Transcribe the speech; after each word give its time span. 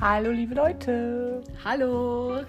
Hallo 0.00 0.30
liebe 0.30 0.54
Leute, 0.54 1.42
Hallo, 1.62 2.42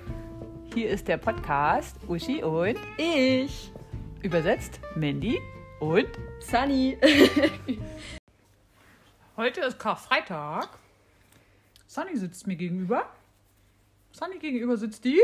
hier 0.73 0.89
ist 0.89 1.07
der 1.09 1.17
Podcast 1.17 1.97
Uschi 2.07 2.41
und 2.41 2.77
ich, 2.97 3.71
übersetzt 4.21 4.79
Mandy 4.95 5.37
und 5.81 6.07
Sunny. 6.39 6.97
heute 9.35 9.61
ist 9.61 9.77
Karfreitag. 9.79 10.69
Sunny 11.87 12.15
sitzt 12.15 12.47
mir 12.47 12.55
gegenüber. 12.55 13.05
Sunny 14.13 14.39
gegenüber 14.39 14.77
sitzt 14.77 15.03
die. 15.03 15.19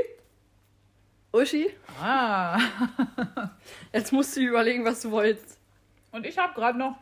Uschi, 1.32 1.70
Ah. 2.02 2.60
jetzt 3.94 4.12
musst 4.12 4.36
du 4.36 4.42
überlegen, 4.42 4.84
was 4.84 5.02
du 5.02 5.12
wolltest. 5.12 5.58
Und 6.12 6.26
ich 6.26 6.38
habe 6.38 6.54
gerade 6.56 6.78
noch 6.78 6.98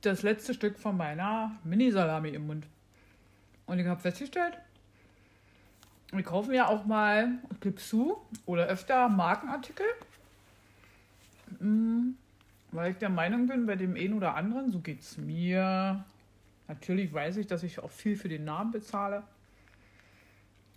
das 0.00 0.22
letzte 0.22 0.52
Stück 0.54 0.78
von 0.78 0.96
meiner 0.96 1.52
Mini-Salami 1.62 2.30
im 2.30 2.46
Mund. 2.48 2.66
Und 3.68 3.78
ich 3.78 3.86
habe 3.86 4.00
festgestellt, 4.00 4.58
wir 6.10 6.22
kaufen 6.22 6.54
ja 6.54 6.68
auch 6.68 6.86
mal, 6.86 7.38
zu, 7.76 8.16
oder 8.46 8.66
öfter 8.66 9.10
Markenartikel. 9.10 9.86
Mm, 11.60 12.12
Weil 12.72 12.92
ich 12.92 12.96
der 12.96 13.10
Meinung 13.10 13.46
bin, 13.46 13.66
bei 13.66 13.76
dem 13.76 13.94
einen 13.94 14.14
oder 14.14 14.34
anderen, 14.34 14.72
so 14.72 14.80
geht 14.80 15.00
es 15.00 15.18
mir. 15.18 16.02
Natürlich 16.66 17.12
weiß 17.12 17.36
ich, 17.36 17.46
dass 17.46 17.62
ich 17.62 17.78
auch 17.78 17.90
viel 17.90 18.16
für 18.16 18.30
den 18.30 18.44
Namen 18.44 18.70
bezahle. 18.70 19.22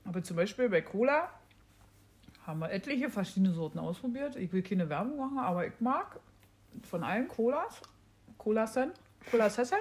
Aber 0.04 0.22
zum 0.22 0.36
Beispiel 0.36 0.68
bei 0.68 0.82
Cola 0.82 1.30
haben 2.46 2.60
wir 2.60 2.72
etliche 2.72 3.10
verschiedene 3.10 3.54
Sorten 3.54 3.80
ausprobiert. 3.80 4.36
Ich 4.36 4.52
will 4.52 4.64
keine 4.64 4.90
Werbung 4.90 5.18
machen, 5.18 5.40
aber 5.40 5.66
ich 5.66 5.80
mag 5.80 6.20
von 6.84 7.06
allen 7.06 7.30
Colas, 7.30 7.82
Cola 8.38 8.68
Sen, 8.68 8.92
Cola 9.30 9.50
Sessen, 9.50 9.78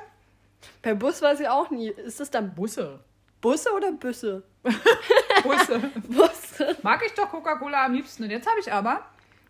Per 0.82 0.94
Bus 0.94 1.22
weiß 1.22 1.40
ich 1.40 1.48
auch 1.48 1.70
nie. 1.70 1.88
Ist 1.88 2.20
das 2.20 2.30
dann 2.30 2.54
Busse. 2.54 3.00
Busse 3.40 3.70
oder 3.74 3.92
Büsse? 3.92 4.42
Busse. 5.42 5.90
Busse. 6.08 6.76
Mag 6.82 7.02
ich 7.04 7.12
doch 7.14 7.30
Coca-Cola 7.30 7.86
am 7.86 7.94
liebsten. 7.94 8.24
Und 8.24 8.30
jetzt 8.30 8.48
habe 8.48 8.60
ich 8.60 8.72
aber, 8.72 9.06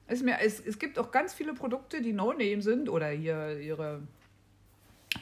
ist 0.08 0.24
mir, 0.24 0.38
es, 0.40 0.60
es 0.60 0.78
gibt 0.78 0.98
auch 0.98 1.10
ganz 1.10 1.34
viele 1.34 1.54
Produkte, 1.54 2.00
die 2.00 2.12
No-Name 2.12 2.62
sind 2.62 2.88
oder 2.88 3.08
hier 3.08 3.58
ihre, 3.58 4.02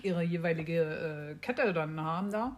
ihre 0.02 0.22
jeweilige 0.22 0.82
äh, 0.82 1.34
Kette 1.40 1.72
dann 1.72 2.00
haben 2.00 2.30
da. 2.30 2.56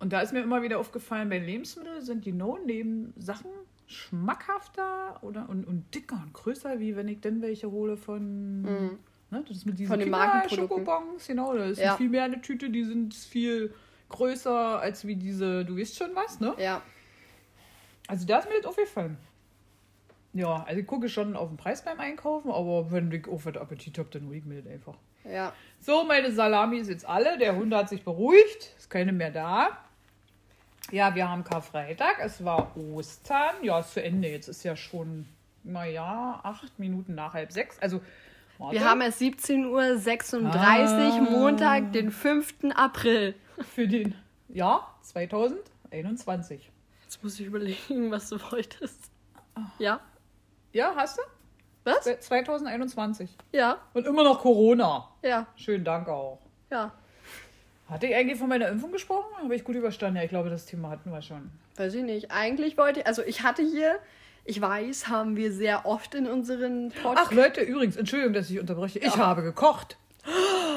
Und 0.00 0.12
da 0.12 0.20
ist 0.20 0.32
mir 0.32 0.42
immer 0.42 0.62
wieder 0.62 0.78
aufgefallen, 0.78 1.28
bei 1.28 1.38
Lebensmitteln 1.38 2.02
sind 2.02 2.24
die 2.24 2.32
No-Name-Sachen 2.32 3.50
schmackhafter 3.86 5.18
oder, 5.22 5.48
und, 5.48 5.66
und 5.66 5.92
dicker 5.94 6.20
und 6.22 6.34
größer, 6.34 6.78
wie 6.78 6.94
wenn 6.94 7.08
ich 7.08 7.20
denn 7.20 7.40
welche 7.40 7.70
hole 7.70 7.96
von. 7.96 8.62
Mhm. 8.62 8.98
Ne, 9.30 9.44
das 9.46 9.58
ist 9.58 9.66
mit 9.66 9.78
diesen 9.78 9.88
Von 9.90 9.98
den 9.98 10.06
Kinder- 10.06 10.18
Markenprodukten. 10.26 10.86
Schokobons, 10.86 11.26
genau. 11.26 11.54
Da 11.54 11.64
ist 11.66 11.80
Ja. 11.80 11.96
viel 11.96 12.08
mehr 12.08 12.24
eine 12.24 12.40
Tüte, 12.40 12.70
die 12.70 12.84
sind 12.84 13.14
viel 13.14 13.74
größer 14.08 14.80
als 14.80 15.06
wie 15.06 15.16
diese, 15.16 15.64
du 15.66 15.76
weißt 15.78 15.96
schon 15.98 16.14
was, 16.14 16.40
ne? 16.40 16.54
Ja. 16.58 16.80
Also 18.06 18.26
da 18.26 18.38
ist 18.38 18.48
mir 18.48 18.56
das 18.56 18.64
aufgefallen. 18.66 19.18
Ja, 20.32 20.64
also 20.66 20.80
ich 20.80 20.86
gucke 20.86 21.08
schon 21.10 21.36
auf 21.36 21.48
den 21.48 21.56
Preis 21.58 21.84
beim 21.84 22.00
Einkaufen, 22.00 22.50
aber 22.50 22.90
wenn 22.90 23.10
ich 23.12 23.26
auf 23.28 23.44
den 23.44 23.56
Appetit 23.58 23.98
habe, 23.98 24.08
dann 24.10 24.26
hole 24.28 24.36
ich 24.38 24.44
mir 24.44 24.62
das 24.62 24.72
einfach. 24.72 24.94
Ja. 25.24 25.52
So, 25.80 26.04
meine 26.04 26.32
Salami 26.32 26.78
ist 26.78 26.88
jetzt 26.88 27.06
alle. 27.06 27.36
Der 27.38 27.54
Hund 27.56 27.74
hat 27.74 27.88
sich 27.90 28.02
beruhigt. 28.04 28.74
Ist 28.78 28.88
keine 28.88 29.12
mehr 29.12 29.30
da. 29.30 29.76
Ja, 30.90 31.14
wir 31.14 31.28
haben 31.28 31.44
Karfreitag. 31.44 32.16
Es 32.22 32.42
war 32.44 32.74
Ostern. 32.78 33.56
Ja, 33.62 33.80
ist 33.80 33.92
zu 33.92 34.02
Ende. 34.02 34.28
Jetzt 34.28 34.48
ist 34.48 34.62
ja 34.64 34.74
schon, 34.76 35.26
naja, 35.64 36.40
acht 36.42 36.78
Minuten 36.78 37.14
nach 37.14 37.34
halb 37.34 37.52
sechs. 37.52 37.78
Also, 37.80 38.00
warte. 38.58 38.74
Wir 38.76 38.84
haben 38.84 39.00
es 39.00 39.20
17.36 39.20 40.36
Uhr, 40.42 40.44
Ah. 40.52 41.30
Montag, 41.30 41.92
den 41.92 42.10
5. 42.10 42.54
April. 42.74 43.34
für 43.74 43.88
den 43.88 44.14
Jahr 44.48 44.98
2021. 45.02 46.70
Jetzt 47.04 47.22
muss 47.22 47.38
ich 47.40 47.46
überlegen, 47.46 48.10
was 48.10 48.28
du 48.28 48.38
wolltest. 48.50 49.10
Ja? 49.78 50.00
Ja, 50.72 50.92
hast 50.94 51.18
du? 51.18 51.22
Was? 51.84 52.04
2021. 52.04 53.30
Ja, 53.52 53.78
Und 53.94 54.06
immer 54.06 54.22
noch 54.22 54.40
Corona. 54.40 55.08
ja, 55.22 55.46
Schönen 55.56 55.84
Dank 55.84 56.08
auch. 56.08 56.38
ja. 56.70 56.92
Hatte 57.88 58.06
ich 58.06 58.14
eigentlich 58.14 58.38
von 58.38 58.50
meiner 58.50 58.68
Impfung 58.68 58.92
gesprochen? 58.92 59.34
Habe 59.42 59.54
ich 59.56 59.64
gut 59.64 59.74
überstanden? 59.74 60.16
Ja, 60.18 60.22
ich 60.22 60.28
glaube, 60.28 60.50
das 60.50 60.66
Thema 60.66 60.90
hatten 60.90 61.10
wir 61.10 61.22
schon. 61.22 61.50
Weiß 61.76 61.94
ich 61.94 62.02
nicht. 62.04 62.30
Eigentlich 62.30 62.76
wollte 62.76 63.00
ich, 63.00 63.06
also 63.06 63.22
ich 63.22 63.42
hatte 63.44 63.62
hier, 63.62 63.98
ich 64.48 64.60
weiß, 64.60 65.08
haben 65.08 65.36
wir 65.36 65.52
sehr 65.52 65.84
oft 65.86 66.14
in 66.14 66.26
unseren 66.26 66.90
Ach 66.98 67.02
Podcasts. 67.02 67.34
Leute, 67.34 67.60
übrigens, 67.60 67.96
Entschuldigung, 67.96 68.32
dass 68.32 68.48
ich 68.48 68.58
unterbreche. 68.58 68.98
Ich 68.98 69.16
habe 69.16 69.42
gekocht. 69.42 69.98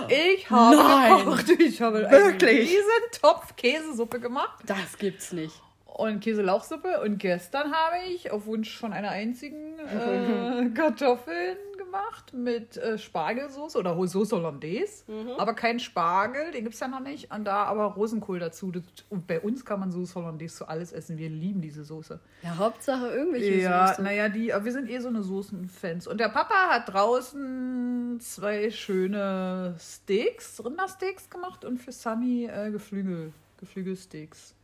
Ich 0.09 0.49
habe 0.49 0.75
Nein. 0.75 1.17
gekocht. 1.19 1.49
Ich 1.57 1.81
habe 1.81 2.01
Wirklich? 2.09 2.49
einen 2.49 2.59
riesen 2.59 3.21
Topf 3.21 3.55
Käsesuppe 3.55 4.19
gemacht 4.19 4.63
Das 4.65 4.97
gibt's 4.97 5.31
nicht. 5.31 5.55
und 5.85 6.19
Käselauchsuppe. 6.21 7.01
Und 7.01 7.17
gestern 7.17 7.71
habe 7.71 7.95
ich 8.09 8.31
auf 8.31 8.45
Wunsch 8.45 8.77
von 8.77 8.91
einer 8.91 9.09
einzigen 9.09 9.79
äh, 9.79 10.69
Kartoffeln 10.75 11.55
gemacht 11.91 12.33
mit 12.33 12.77
äh, 12.77 12.97
Spargelsauce 12.97 13.75
oder 13.75 13.95
Sauce 14.07 14.31
Hollandaise. 14.31 15.03
Aber 15.37 15.53
kein 15.53 15.79
Spargel, 15.79 16.51
den 16.51 16.63
gibt 16.63 16.73
es 16.73 16.79
ja 16.79 16.87
noch 16.87 17.01
nicht. 17.01 17.33
Und 17.33 17.45
da 17.45 17.63
aber 17.65 17.85
Rosenkohl 17.85 18.39
dazu. 18.39 18.71
Das, 18.71 18.83
und 19.09 19.27
bei 19.27 19.39
uns 19.39 19.65
kann 19.65 19.79
man 19.79 19.91
Sauce 19.91 20.15
Hollandaise 20.15 20.55
zu 20.55 20.67
alles 20.67 20.91
essen. 20.93 21.17
Wir 21.17 21.29
lieben 21.29 21.61
diese 21.61 21.83
Soße. 21.83 22.19
Ja, 22.43 22.57
Hauptsache 22.57 23.07
irgendwelche 23.07 23.55
Ja, 23.55 23.89
Soße. 23.89 24.03
naja, 24.03 24.29
die, 24.29 24.47
wir 24.47 24.71
sind 24.71 24.89
eh 24.89 24.99
so 24.99 25.09
eine 25.09 25.21
Soßenfans. 25.23 26.07
Und 26.07 26.19
der 26.19 26.29
Papa 26.29 26.69
hat 26.69 26.91
draußen 26.93 28.19
zwei 28.21 28.71
schöne 28.71 29.75
Steaks, 29.79 30.63
Rindersteaks 30.63 31.29
gemacht 31.29 31.65
und 31.65 31.77
für 31.77 31.91
Sunny 31.91 32.45
äh, 32.45 32.71
Geflügel, 32.71 33.33
Geflügelsteaks. 33.59 34.55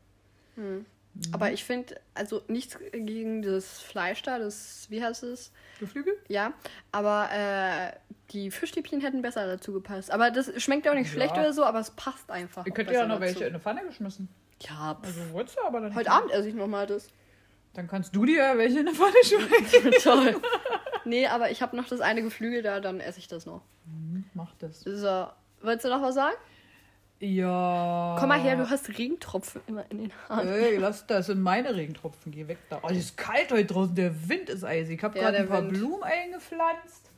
Aber 1.31 1.51
ich 1.51 1.63
finde, 1.63 1.99
also 2.13 2.41
nichts 2.47 2.77
gegen 2.91 3.41
das 3.41 3.79
Fleisch 3.81 4.21
da, 4.23 4.39
das, 4.39 4.85
wie 4.89 5.03
heißt 5.03 5.23
es? 5.23 5.51
Geflügel? 5.79 6.13
Ja, 6.27 6.53
aber 6.91 7.29
äh, 7.31 7.91
die 8.31 8.51
Fischstäbchen 8.51 9.01
hätten 9.01 9.21
besser 9.21 9.45
dazu 9.47 9.73
gepasst. 9.73 10.11
Aber 10.11 10.31
das 10.31 10.51
schmeckt 10.61 10.87
auch 10.87 10.93
nicht 10.93 11.07
Ja. 11.07 11.13
schlecht 11.13 11.33
oder 11.33 11.53
so, 11.53 11.63
aber 11.63 11.79
es 11.79 11.91
passt 11.91 12.29
einfach. 12.29 12.65
Ihr 12.65 12.71
könnt 12.73 12.89
ja 12.91 13.05
noch 13.05 13.19
welche 13.19 13.43
in 13.45 13.49
eine 13.49 13.59
Pfanne 13.59 13.83
geschmissen. 13.85 14.29
Ja, 14.61 14.95
pff. 14.95 15.07
Also 15.07 15.31
wolltest 15.33 15.57
du 15.57 15.61
aber 15.63 15.81
dann. 15.81 15.95
heute 15.95 16.11
Abend 16.11 16.31
esse 16.31 16.49
ich 16.49 16.55
nochmal 16.55 16.87
das. 16.87 17.07
Dann 17.73 17.87
kannst 17.87 18.15
du 18.15 18.25
dir 18.25 18.53
welche 18.57 18.79
in 18.79 18.87
eine 18.87 18.95
Pfanne 18.95 19.13
schmecken. 19.23 19.91
Toll. 20.03 20.41
Nee, 21.05 21.27
aber 21.27 21.51
ich 21.51 21.61
habe 21.61 21.75
noch 21.75 21.87
das 21.87 22.01
eine 22.01 22.21
Geflügel 22.23 22.61
da, 22.63 22.79
dann 22.79 22.99
esse 22.99 23.19
ich 23.19 23.27
das 23.27 23.45
noch. 23.45 23.61
Mach 24.33 24.53
das. 24.55 24.81
So, 24.81 25.27
willst 25.61 25.85
du 25.85 25.89
noch 25.89 26.01
was 26.01 26.15
sagen? 26.15 26.35
Ja. 27.19 28.15
Komm 28.19 28.29
mal 28.29 28.39
her, 28.39 28.55
du 28.57 28.69
hast 28.69 28.89
Regentropfen 28.89 29.61
immer 29.67 29.83
in 29.89 29.97
den 29.99 30.11
Haaren. 30.29 30.47
Ey, 30.47 30.77
lass 30.77 31.07
das 31.07 31.27
sind 31.27 31.41
meine 31.41 31.75
Regentropfen. 31.75 32.31
Geh 32.31 32.47
weg 32.47 32.59
da. 32.69 32.79
Oh, 32.83 32.87
es 32.89 32.97
ist 32.97 33.17
kalt 33.17 33.51
heute 33.51 33.65
draußen. 33.65 33.95
Der 33.95 34.29
Wind 34.29 34.49
ist 34.49 34.63
eisig. 34.63 34.97
Ich 34.99 35.03
habe 35.03 35.17
Ja, 35.17 35.25
gerade 35.25 35.37
ein 35.39 35.47
paar 35.47 35.63
Wind. 35.63 35.73
Blumen 35.73 36.03
eingepflanzt. 36.03 37.09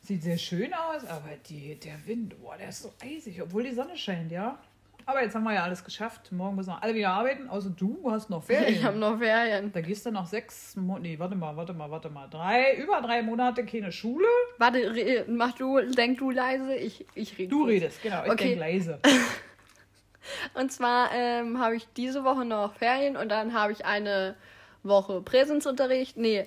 Sieht 0.00 0.22
sehr 0.22 0.38
schön 0.38 0.72
aus, 0.74 1.04
aber 1.04 1.28
die, 1.48 1.78
der 1.78 1.94
Wind, 2.06 2.40
boah, 2.40 2.56
der 2.56 2.70
ist 2.70 2.82
so 2.82 2.92
eisig, 3.02 3.40
obwohl 3.40 3.62
die 3.64 3.72
Sonne 3.74 3.96
scheint, 3.96 4.32
ja. 4.32 4.58
Aber 5.06 5.22
jetzt 5.22 5.34
haben 5.34 5.44
wir 5.44 5.54
ja 5.54 5.64
alles 5.64 5.84
geschafft. 5.84 6.30
Morgen 6.32 6.56
müssen 6.56 6.70
wir 6.70 6.82
alle 6.82 6.94
wieder 6.94 7.10
arbeiten, 7.10 7.48
außer 7.48 7.70
du 7.70 8.10
hast 8.10 8.30
noch 8.30 8.42
Ferien. 8.44 8.74
Ich 8.74 8.84
habe 8.84 8.98
noch 8.98 9.18
Ferien. 9.18 9.72
da 9.72 9.80
gehst 9.80 10.06
du 10.06 10.10
noch 10.10 10.26
sechs 10.26 10.76
Monate, 10.76 11.02
nee, 11.02 11.18
warte 11.18 11.34
mal, 11.34 11.56
warte 11.56 11.72
mal, 11.72 11.90
warte 11.90 12.08
mal, 12.10 12.28
drei, 12.28 12.74
über 12.76 13.00
drei 13.00 13.22
Monate 13.22 13.64
keine 13.64 13.90
Schule. 13.92 14.26
Warte, 14.58 15.24
mach 15.28 15.52
du, 15.52 15.80
denk 15.80 16.18
du 16.18 16.30
leise, 16.30 16.74
ich, 16.74 17.06
ich 17.14 17.36
rede. 17.38 17.48
Du 17.48 17.60
kurz. 17.60 17.70
redest, 17.70 18.02
genau, 18.02 18.24
ich 18.24 18.30
Okay. 18.32 18.44
denk 18.48 18.60
leise. 18.60 19.00
Und 20.54 20.70
zwar 20.70 21.10
ähm, 21.12 21.58
habe 21.58 21.74
ich 21.76 21.88
diese 21.96 22.22
Woche 22.22 22.44
noch 22.44 22.74
Ferien 22.74 23.16
und 23.16 23.28
dann 23.28 23.54
habe 23.54 23.72
ich 23.72 23.84
eine 23.84 24.36
Woche 24.84 25.20
Präsenzunterricht, 25.20 26.16
nee, 26.16 26.46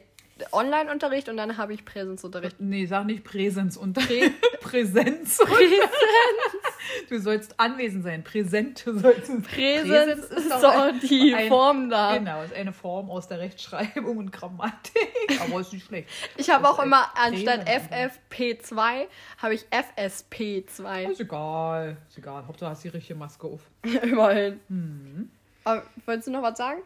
Online-Unterricht 0.52 1.30
und 1.30 1.38
dann 1.38 1.58
habe 1.58 1.74
ich 1.74 1.86
Präsenzunterricht. 1.86 2.58
Nee, 2.60 2.86
sag 2.86 3.06
nicht 3.06 3.24
Präsenz 3.26 3.78
und 3.78 3.94
Präsenz. 3.94 5.40
Du 7.10 7.20
sollst 7.20 7.58
anwesend 7.60 8.04
sein. 8.04 8.24
Präsent 8.24 8.80
sollst 8.86 9.30
du 9.30 9.42
Präsenz 9.42 10.26
ist 10.26 10.52
doch 10.52 10.60
so 10.60 10.68
ein- 10.68 11.00
die 11.00 11.34
ein- 11.34 11.48
Form 11.48 11.90
da. 11.90 12.18
Genau, 12.18 12.44
ist 12.44 12.54
eine 12.54 12.74
Form 12.74 13.10
aus 13.10 13.28
der 13.28 13.40
Rechtschreibung 13.40 14.18
und 14.18 14.32
Grammatik. 14.32 15.08
Aber 15.40 15.62
ist 15.62 15.72
nicht 15.74 15.86
schlecht. 15.86 16.10
Ich 16.38 16.50
habe 16.50 16.68
auch 16.70 16.80
immer 16.80 17.12
anstatt 17.16 17.66
Präsens. 17.66 18.20
FFP2 18.72 19.06
habe 19.38 19.54
ich 19.54 19.66
FSP2. 19.72 21.12
Ist 21.12 21.20
egal. 21.22 21.98
Ist 22.10 22.18
egal. 22.18 22.46
Hauptsache 22.46 22.72
hast 22.72 22.84
die 22.84 22.90
richtige 22.90 23.18
Maske 23.18 23.48
auf. 23.48 23.62
Immerhin. 24.04 24.60
Mhm. 24.68 25.30
Aber, 25.64 25.84
wolltest 26.06 26.28
du 26.28 26.32
noch 26.32 26.44
was 26.44 26.58
sagen? 26.58 26.82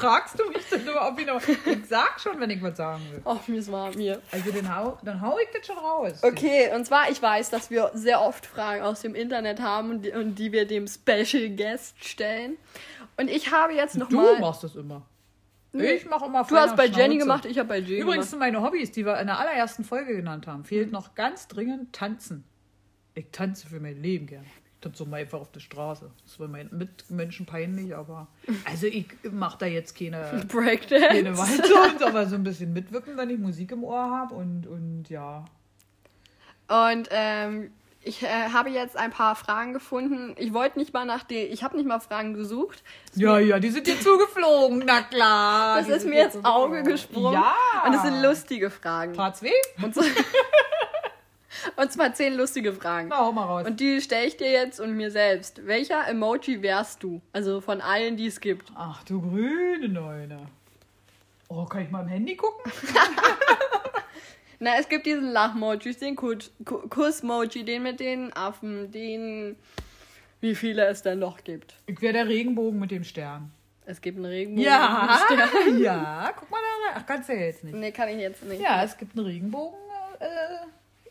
Fragst 0.00 0.38
du 0.38 0.48
mich 0.48 0.68
denn 0.70 0.84
nur, 0.84 1.00
ob 1.06 1.18
ich 1.20 1.26
noch. 1.26 1.40
Ich 1.46 1.86
sag 1.88 2.18
schon, 2.20 2.38
wenn 2.40 2.50
ich 2.50 2.62
was 2.62 2.76
sagen 2.76 3.02
will. 3.12 3.20
Oh, 3.24 3.38
mir 3.46 3.58
ist 3.58 3.70
warm 3.70 3.94
mir. 3.94 4.20
Also 4.32 4.50
dann 4.50 4.74
hau, 4.76 4.98
dann 5.04 5.20
hau 5.20 5.38
ich 5.38 5.48
das 5.56 5.66
schon 5.66 5.78
raus. 5.78 6.20
Okay, 6.22 6.70
und 6.74 6.84
zwar, 6.86 7.10
ich 7.10 7.20
weiß, 7.20 7.50
dass 7.50 7.70
wir 7.70 7.90
sehr 7.94 8.20
oft 8.20 8.46
Fragen 8.46 8.82
aus 8.82 9.02
dem 9.02 9.14
Internet 9.14 9.60
haben 9.60 9.90
und 9.90 10.02
die, 10.02 10.10
und 10.12 10.34
die 10.36 10.52
wir 10.52 10.66
dem 10.66 10.86
Special 10.86 11.48
Guest 11.50 12.02
stellen. 12.04 12.56
Und 13.16 13.28
ich 13.28 13.52
habe 13.52 13.74
jetzt 13.74 13.94
Du 13.96 14.00
nochmal. 14.00 14.40
machst 14.40 14.64
das 14.64 14.74
immer. 14.76 15.02
Nee. 15.72 15.92
Ich 15.92 16.06
mache 16.06 16.24
immer 16.26 16.42
Du 16.44 16.56
hast 16.56 16.74
bei 16.76 16.86
Jenny 16.86 17.14
Schnauze. 17.14 17.18
gemacht, 17.18 17.44
ich 17.44 17.58
habe 17.58 17.68
bei 17.68 17.78
Jenny 17.78 18.00
Übrigens 18.00 18.30
gemacht. 18.30 18.40
meine 18.52 18.62
Hobbys, 18.62 18.90
die 18.90 19.06
wir 19.06 19.20
in 19.20 19.26
der 19.28 19.38
allerersten 19.38 19.84
Folge 19.84 20.16
genannt 20.16 20.46
haben, 20.48 20.64
fehlt 20.64 20.90
noch 20.90 21.14
ganz 21.14 21.46
dringend 21.46 21.92
Tanzen. 21.92 22.44
Ich 23.14 23.26
tanze 23.30 23.68
für 23.68 23.78
mein 23.78 24.00
Leben 24.02 24.26
gern. 24.26 24.44
Das 24.80 24.96
so 24.96 25.04
mal 25.04 25.20
einfach 25.20 25.40
auf 25.40 25.50
der 25.52 25.60
Straße. 25.60 26.10
Das 26.24 26.40
war 26.40 26.48
meinen 26.48 26.70
Mitmenschen 26.76 27.44
peinlich, 27.44 27.94
aber. 27.94 28.28
Also 28.64 28.86
ich 28.86 29.06
mache 29.30 29.58
da 29.58 29.66
jetzt 29.66 29.96
keine, 29.96 30.22
keine 30.30 30.44
Breakdance. 30.44 31.38
Walzer, 31.38 32.06
aber 32.06 32.26
so 32.26 32.36
ein 32.36 32.44
bisschen 32.44 32.72
mitwirken, 32.72 33.16
wenn 33.16 33.28
ich 33.30 33.38
Musik 33.38 33.72
im 33.72 33.84
Ohr 33.84 34.10
habe 34.10 34.34
und, 34.34 34.66
und 34.66 35.10
ja. 35.10 35.44
Und 36.68 37.08
ähm, 37.10 37.72
ich 38.02 38.22
äh, 38.22 38.48
habe 38.52 38.70
jetzt 38.70 38.96
ein 38.96 39.10
paar 39.10 39.36
Fragen 39.36 39.74
gefunden. 39.74 40.34
Ich 40.38 40.54
wollte 40.54 40.78
nicht 40.78 40.94
mal 40.94 41.04
nach 41.04 41.22
den, 41.24 41.52
ich 41.52 41.62
habe 41.62 41.76
nicht 41.76 41.86
mal 41.86 42.00
Fragen 42.00 42.32
gesucht. 42.32 42.82
Ja, 43.14 43.38
ja, 43.38 43.58
die 43.58 43.68
sind 43.68 43.86
dir 43.86 44.00
zugeflogen, 44.00 44.84
na 44.86 45.02
klar. 45.02 45.76
Das 45.76 45.86
die 45.86 45.92
ist 45.92 46.00
sind 46.02 46.10
mir 46.10 46.28
dir 46.28 46.34
ins 46.34 46.44
Auge 46.44 46.82
gesprungen. 46.82 47.34
Ja. 47.34 47.54
Und 47.86 47.94
es 47.94 48.02
sind 48.02 48.22
lustige 48.22 48.70
Fragen. 48.70 49.12
Tat's 49.12 49.42
weh? 49.42 49.52
Und, 49.82 49.94
so, 49.94 50.00
und 51.76 51.92
zwar 51.92 52.14
zehn 52.14 52.34
lustige 52.36 52.72
Fragen. 52.72 53.08
Na, 53.08 53.18
hau 53.18 53.32
mal 53.32 53.44
raus. 53.44 53.66
Und 53.66 53.80
die 53.80 54.00
stelle 54.00 54.26
ich 54.26 54.36
dir 54.36 54.50
jetzt 54.50 54.80
und 54.80 54.96
mir 54.96 55.10
selbst. 55.10 55.66
Welcher 55.66 56.06
Emoji 56.08 56.62
wärst 56.62 57.02
du? 57.02 57.20
Also 57.32 57.60
von 57.60 57.80
allen, 57.80 58.16
die 58.16 58.26
es 58.26 58.40
gibt. 58.40 58.70
Ach 58.74 59.02
du 59.04 59.20
grüne 59.20 59.88
Neune. 59.88 60.38
Oh, 61.48 61.64
kann 61.64 61.82
ich 61.82 61.90
mal 61.90 62.02
im 62.02 62.08
Handy 62.08 62.36
gucken? 62.36 62.70
Na, 64.60 64.76
es 64.78 64.88
gibt 64.88 65.06
diesen 65.06 65.32
Lachmojis, 65.32 65.98
den 65.98 66.16
Kuss- 66.16 66.50
Ku- 66.64 66.86
Kussmoji, 66.88 67.64
den 67.64 67.82
mit 67.82 67.98
den 68.00 68.32
Affen, 68.34 68.90
den. 68.92 69.56
Wie 70.42 70.54
viele 70.54 70.86
es 70.86 71.02
denn 71.02 71.18
noch 71.18 71.42
gibt. 71.44 71.74
Ich 71.86 72.00
wäre 72.00 72.12
der 72.12 72.28
Regenbogen 72.28 72.78
mit 72.78 72.90
dem 72.90 73.04
Stern. 73.04 73.50
Es 73.86 74.00
gibt 74.00 74.16
einen 74.18 74.26
Regenbogen. 74.26 74.64
Ja, 74.64 75.02
und 75.02 75.08
einen 75.34 75.48
Stern. 75.48 75.78
ja, 75.82 76.32
guck 76.38 76.50
mal 76.50 76.58
da 76.58 76.88
rein. 76.92 77.00
Ach, 77.02 77.06
kannst 77.06 77.28
du 77.28 77.32
ja 77.34 77.40
jetzt 77.40 77.64
nicht. 77.64 77.74
Nee, 77.74 77.90
kann 77.90 78.08
ich 78.08 78.18
jetzt 78.18 78.44
nicht. 78.44 78.60
Ja, 78.60 78.82
es 78.84 78.96
gibt 78.96 79.16
einen 79.16 79.26
Regenbogen. 79.26 79.78
Äh, 80.18 80.26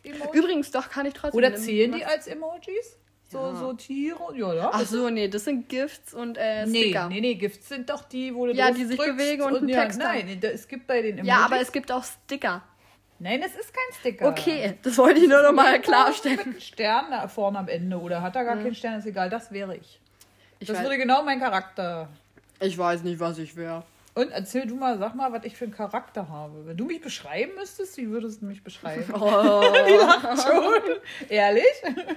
Emoji. 0.04 0.38
Übrigens, 0.38 0.72
doch, 0.72 0.90
kann 0.90 1.06
ich 1.06 1.14
trotzdem. 1.14 1.38
Oder 1.38 1.56
zählen 1.56 1.92
die 1.92 2.06
als 2.06 2.28
Emojis? 2.28 2.98
So, 3.32 3.38
Ja. 3.40 3.56
so 3.56 3.74
Tiere? 3.74 4.36
Ja, 4.36 4.54
ja. 4.54 4.70
Ach 4.74 4.86
so, 4.86 5.10
nee, 5.10 5.28
das 5.28 5.44
sind 5.46 5.70
Gifts 5.70 6.14
und 6.16 6.38
äh, 6.38 6.66
Nee, 6.66 6.84
Sticker. 6.86 7.10
nee, 7.10 7.22
nee, 7.22 7.36
Gifts 7.36 7.70
sind 7.70 7.90
doch 7.90 8.04
die, 8.06 8.34
wo 8.34 8.48
du 8.48 8.54
Ja, 8.54 8.72
die 8.72 8.86
sich 8.86 8.98
bewegen 8.98 9.44
und 9.44 9.56
einen 9.58 9.70
ja, 9.70 9.82
Text 9.84 10.00
Nein, 10.00 10.40
es 10.42 10.68
gibt 10.68 10.88
bei 10.88 11.02
den 11.02 11.20
Emojis. 11.20 11.28
Ja, 11.28 11.46
aber 11.46 11.62
es 11.62 11.72
gibt 11.72 11.92
auch 11.92 12.04
Sticker. 12.04 12.64
Nein, 13.20 13.42
es 13.46 13.54
ist 13.54 13.72
kein 13.74 14.00
Sticker. 14.00 14.30
Okay, 14.30 14.78
das 14.82 14.98
wollte 14.98 15.20
ich 15.20 15.28
nur 15.28 15.44
noch 15.44 15.52
mal 15.52 15.74
Mit 15.74 15.84
klarstellen. 15.84 16.40
einem 16.40 16.60
Stern 16.60 17.12
da 17.12 17.28
vorne 17.28 17.60
am 17.60 17.68
Ende 17.68 18.00
oder 18.00 18.22
hat 18.22 18.36
er 18.36 18.46
gar 18.46 18.56
keinen 18.56 18.74
Stern, 18.74 18.98
ist 18.98 19.06
egal, 19.06 19.30
das 19.30 19.52
wäre 19.52 19.76
ich. 19.76 20.00
Ich 20.60 20.68
Das 20.68 20.82
würde 20.82 20.98
genau 20.98 21.22
mein 21.24 21.40
Charakter. 21.40 22.10
ich 22.62 22.78
weiß 22.78 23.04
nicht, 23.04 23.20
was 23.20 23.38
ich 23.38 23.56
wäre. 23.56 23.84
Und 24.20 24.32
erzähl 24.32 24.68
du 24.68 24.76
mal, 24.76 24.98
sag 24.98 25.16
mal, 25.16 25.32
was 25.32 25.46
ich 25.46 25.56
für 25.56 25.64
einen 25.64 25.74
Charakter 25.74 26.28
habe. 26.28 26.66
Wenn 26.66 26.76
du 26.76 26.84
mich 26.86 27.00
beschreiben 27.00 27.54
müsstest, 27.58 27.96
wie 27.96 28.10
würdest 28.10 28.42
du 28.42 28.48
mich 28.48 28.62
beschreiben? 28.62 29.14
Oh. 29.14 29.62
Die 29.88 29.94
lacht 29.94 30.44
schon. 30.46 30.74
Ehrlich? 31.30 31.64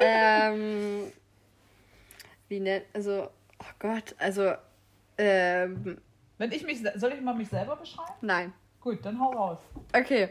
ähm, 0.00 1.12
wie 2.48 2.58
nennt, 2.58 2.84
also, 2.92 3.28
oh 3.60 3.64
Gott, 3.78 4.16
also, 4.18 4.52
ähm, 5.16 5.98
Wenn 6.38 6.50
ich 6.50 6.64
mich, 6.64 6.80
soll 6.96 7.12
ich 7.12 7.20
mal 7.20 7.34
mich 7.34 7.48
selber 7.48 7.76
beschreiben? 7.76 8.14
nein. 8.20 8.52
Gut, 8.80 8.98
dann 9.06 9.20
hau 9.20 9.30
raus. 9.30 9.58
Okay. 9.96 10.30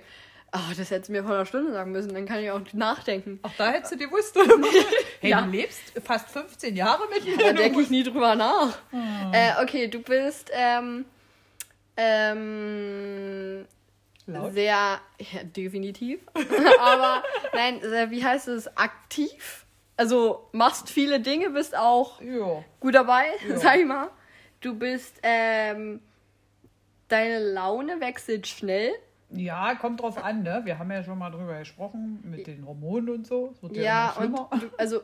Oh, 0.53 0.73
das 0.77 0.91
hättest 0.91 1.07
du 1.07 1.13
mir 1.13 1.23
vor 1.23 1.35
einer 1.35 1.45
Stunde 1.45 1.71
sagen 1.71 1.93
müssen, 1.93 2.13
dann 2.13 2.25
kann 2.25 2.39
ich 2.39 2.51
auch 2.51 2.59
nachdenken. 2.73 3.39
Ach, 3.43 3.51
da 3.57 3.71
hättest 3.71 3.93
du 3.93 3.97
dir 3.97 4.07
gewusst. 4.09 4.37
hey, 5.21 5.29
Ja. 5.29 5.41
du 5.43 5.49
lebst 5.51 5.93
fast 6.03 6.27
15 6.27 6.75
Jahre 6.75 7.03
mit 7.07 7.23
mir. 7.25 7.37
Da 7.37 7.53
denke 7.53 7.79
ich 7.79 7.89
nie 7.89 8.03
drüber 8.03 8.35
nach. 8.35 8.77
Ah. 8.91 9.31
Äh, 9.31 9.63
okay, 9.63 9.87
du 9.87 10.01
bist, 10.01 10.51
ähm, 10.53 11.05
ähm, 11.97 13.65
Laut? 14.27 14.53
sehr, 14.53 14.99
ja, 15.19 15.43
definitiv. 15.43 16.21
Aber, 16.79 17.23
nein, 17.53 17.81
äh, 17.81 18.09
wie 18.11 18.23
heißt 18.23 18.47
es, 18.47 18.75
aktiv? 18.77 19.65
Also, 19.97 20.47
machst 20.51 20.89
viele 20.89 21.19
Dinge, 21.19 21.49
bist 21.51 21.75
auch 21.77 22.21
Ja. 22.21 22.63
gut 22.79 22.95
dabei, 22.95 23.25
Ja. 23.47 23.57
sag 23.57 23.77
ich 23.77 23.85
mal. 23.85 24.09
Du 24.61 24.75
bist, 24.75 25.19
ähm, 25.23 26.01
deine 27.07 27.39
Laune 27.51 27.99
wechselt 27.99 28.47
schnell. 28.47 28.91
Ja, 29.31 29.75
kommt 29.75 30.01
drauf 30.01 30.21
an, 30.23 30.43
ne? 30.43 30.61
Wir 30.65 30.77
haben 30.77 30.91
ja 30.91 31.03
schon 31.03 31.17
mal 31.17 31.29
drüber 31.31 31.57
gesprochen, 31.59 32.19
mit 32.23 32.47
den 32.47 32.65
Hormonen 32.65 33.09
und 33.09 33.27
so. 33.27 33.53
Ja, 33.71 34.11
und, 34.19 34.33
du, 34.35 34.69
also, 34.77 35.01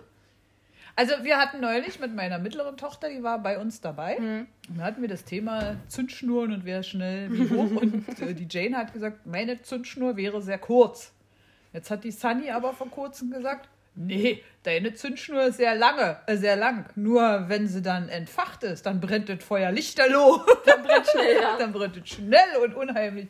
Also 0.98 1.14
wir 1.22 1.38
hatten 1.38 1.62
neulich 1.62 2.00
mit 2.00 2.16
meiner 2.16 2.40
mittleren 2.40 2.76
Tochter, 2.76 3.08
die 3.10 3.22
war 3.22 3.38
bei 3.38 3.60
uns 3.60 3.82
dabei. 3.82 4.18
Mhm. 4.20 4.48
Und 4.68 4.80
da 4.80 4.84
hatten 4.84 5.00
wir 5.00 5.08
das 5.08 5.26
Thema 5.26 5.76
Zündschnuren 5.90 6.52
und 6.52 6.66
wer 6.66 6.82
schnell 6.82 7.32
wie 7.32 7.48
hoch. 7.52 7.70
und 7.82 8.20
äh, 8.20 8.34
die 8.34 8.48
Jane 8.50 8.76
hat 8.76 8.94
gesagt, 8.94 9.28
meine 9.28 9.62
Zündschnur 9.62 10.18
wäre 10.18 10.42
sehr 10.42 10.58
kurz. 10.58 11.14
Jetzt 11.72 11.92
hat 11.92 12.04
die 12.04 12.10
Sunny 12.10 12.50
aber 12.50 12.74
vor 12.74 12.90
kurzem 12.90 13.30
gesagt, 13.30 13.70
nee, 13.94 14.44
deine 14.64 14.96
Zündschnur 14.96 15.44
ist 15.44 15.58
sehr 15.58 15.76
lange, 15.76 16.18
äh, 16.26 16.36
sehr 16.36 16.56
lang. 16.56 16.90
Nur 16.96 17.48
wenn 17.48 17.68
sie 17.68 17.84
dann 17.84 18.10
entfacht 18.10 18.64
ist, 18.64 18.88
dann 18.88 19.00
brennt 19.00 19.30
das 19.30 19.44
Feuer 19.44 19.72
lichterloh. 19.72 20.44
dann 20.66 20.82
brennt 20.82 21.06
schnell, 21.06 21.36
ja. 21.40 21.58
dann 21.60 21.74
brennt 21.74 21.96
es 21.98 22.10
schnell 22.10 22.58
und 22.66 22.74
unheimlich. 22.74 23.28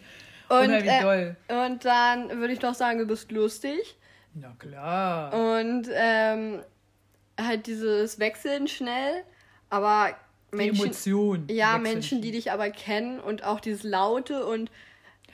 Und, 0.48 0.68
unheimlich 0.68 0.90
äh, 0.90 1.02
doll. 1.02 1.36
und 1.50 1.84
dann 1.84 2.30
würde 2.40 2.54
ich 2.54 2.60
doch 2.60 2.76
sagen, 2.76 3.00
du 3.00 3.06
bist 3.06 3.30
lustig. 3.30 3.98
Na 4.36 4.56
klar. 4.58 5.34
Und 5.34 5.90
ähm, 5.94 6.62
halt 7.40 7.68
dieses 7.68 8.20
Wechseln 8.20 8.68
schnell, 8.68 9.24
aber 9.70 10.16
die 10.52 10.56
Menschen, 10.58 10.86
Emotion. 10.86 11.48
ja, 11.50 11.74
wechseln. 11.76 11.82
Menschen, 11.84 12.22
die 12.22 12.32
dich 12.32 12.52
aber 12.52 12.70
kennen 12.70 13.20
und 13.20 13.44
auch 13.44 13.60
dieses 13.60 13.84
Laute 13.84 14.46
und 14.46 14.72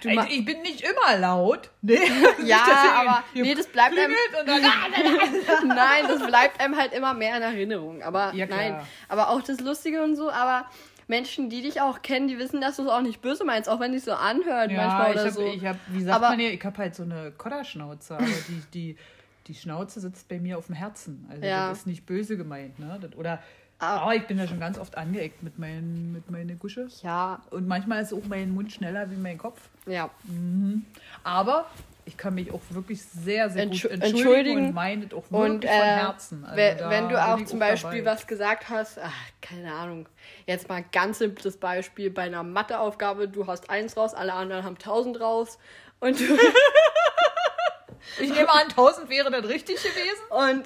ma- 0.05 0.27
ich 0.29 0.43
bin 0.43 0.61
nicht 0.63 0.81
immer 0.81 1.17
laut. 1.19 1.69
Nee. 1.81 1.99
Ja, 2.45 2.57
dass 2.65 2.81
hier- 2.81 2.93
aber 2.95 3.23
nee, 3.33 3.55
das 3.55 3.67
bleibt 3.67 3.97
einem, 3.97 4.13
dann, 4.45 4.61
nein, 5.67 6.05
das 6.07 6.25
bleibt 6.25 6.59
einem 6.59 6.77
halt 6.77 6.93
immer 6.93 7.13
mehr 7.13 7.37
in 7.37 7.43
Erinnerung. 7.43 8.01
Aber 8.03 8.33
Ja, 8.33 8.45
nein, 8.47 8.79
aber 9.07 9.29
auch 9.29 9.41
das 9.41 9.59
Lustige 9.59 10.01
und 10.03 10.15
so, 10.15 10.31
aber 10.31 10.65
Menschen, 11.07 11.49
die 11.49 11.61
dich 11.61 11.81
auch 11.81 12.01
kennen, 12.01 12.27
die 12.29 12.39
wissen, 12.39 12.61
dass 12.61 12.77
du 12.77 12.83
es 12.83 12.87
auch 12.89 13.01
nicht 13.01 13.21
böse 13.21 13.43
meinst, 13.43 13.67
auch 13.69 13.79
wenn 13.81 13.93
es 13.93 14.05
so 14.05 14.13
anhört 14.13 14.71
Ja, 14.71 14.87
manchmal 14.87 15.09
ich 15.11 15.15
oder 15.15 15.25
hab, 15.25 15.33
so. 15.33 15.45
ich 15.45 15.65
hab, 15.65 15.77
wie 15.87 16.01
sagt 16.03 16.15
Aber- 16.15 16.29
man 16.29 16.39
hier, 16.39 16.51
ich 16.53 16.63
habe 16.63 16.77
halt 16.77 16.95
so 16.95 17.03
eine 17.03 17.31
Kodderschnauze, 17.37 18.15
aber 18.15 18.25
die, 18.25 18.63
die, 18.73 18.97
die 19.47 19.55
Schnauze 19.55 19.99
sitzt 19.99 20.27
bei 20.29 20.39
mir 20.39 20.57
auf 20.57 20.67
dem 20.67 20.75
Herzen. 20.75 21.25
Also 21.29 21.43
Ja. 21.45 21.69
das 21.69 21.79
ist 21.79 21.87
nicht 21.87 22.05
böse 22.05 22.37
gemeint, 22.37 22.79
ne? 22.79 22.97
Das, 23.01 23.15
oder, 23.15 23.41
Aber- 23.79 24.01
aber 24.03 24.15
ich 24.15 24.25
bin 24.27 24.37
ja 24.37 24.47
schon 24.47 24.59
ganz 24.59 24.77
oft 24.79 24.97
angeeckt 24.97 25.43
mit 25.43 25.59
meinen 25.59 26.13
mit 26.13 26.29
meine 26.31 26.55
Gusche. 26.55 26.87
ja, 27.01 27.41
Und 27.51 27.67
manchmal 27.67 28.01
ist 28.03 28.13
auch 28.13 28.23
mein 28.29 28.51
Mund 28.53 28.71
schneller 28.71 29.09
wie 29.11 29.15
mein 29.17 29.37
Kopf. 29.37 29.59
ja. 29.85 30.09
Aber 31.23 31.65
ich 32.05 32.17
kann 32.17 32.35
mich 32.35 32.51
auch 32.51 32.59
wirklich 32.69 33.01
sehr, 33.01 33.49
sehr 33.49 33.63
Entschu- 33.63 33.83
gut 33.83 33.91
entschuldigen, 33.91 34.17
entschuldigen 34.17 34.67
und 34.67 34.73
meine 34.73 35.05
auch 35.05 35.31
wirklich 35.31 35.31
Und 35.31 35.63
von 35.65 35.71
äh, 35.73 35.95
Herzen. 35.95 36.43
Also 36.43 36.57
wenn, 36.57 36.77
wenn 36.89 37.09
du 37.09 37.23
auch 37.25 37.45
zum 37.45 37.59
Beispiel 37.59 38.03
dabei. 38.03 38.15
was 38.17 38.27
gesagt 38.27 38.69
hast, 38.69 38.99
ach, 38.99 39.13
keine 39.41 39.73
Ahnung, 39.73 40.09
jetzt 40.45 40.67
mal 40.67 40.83
ganz 40.91 41.19
simples 41.19 41.55
Beispiel 41.57 42.09
bei 42.09 42.23
einer 42.23 42.43
Matheaufgabe, 42.43 43.29
du 43.29 43.47
hast 43.47 43.69
eins 43.69 43.95
raus, 43.95 44.13
alle 44.13 44.33
anderen 44.33 44.65
haben 44.65 44.77
tausend 44.77 45.19
raus 45.21 45.57
und 46.01 46.19
du, 46.19 46.23
Ich 48.19 48.29
nehme 48.29 48.51
an, 48.51 48.67
1000 48.69 49.09
wäre 49.09 49.31
das 49.31 49.45
richtig 49.45 49.77
gewesen. 49.81 50.23
und, 50.29 50.65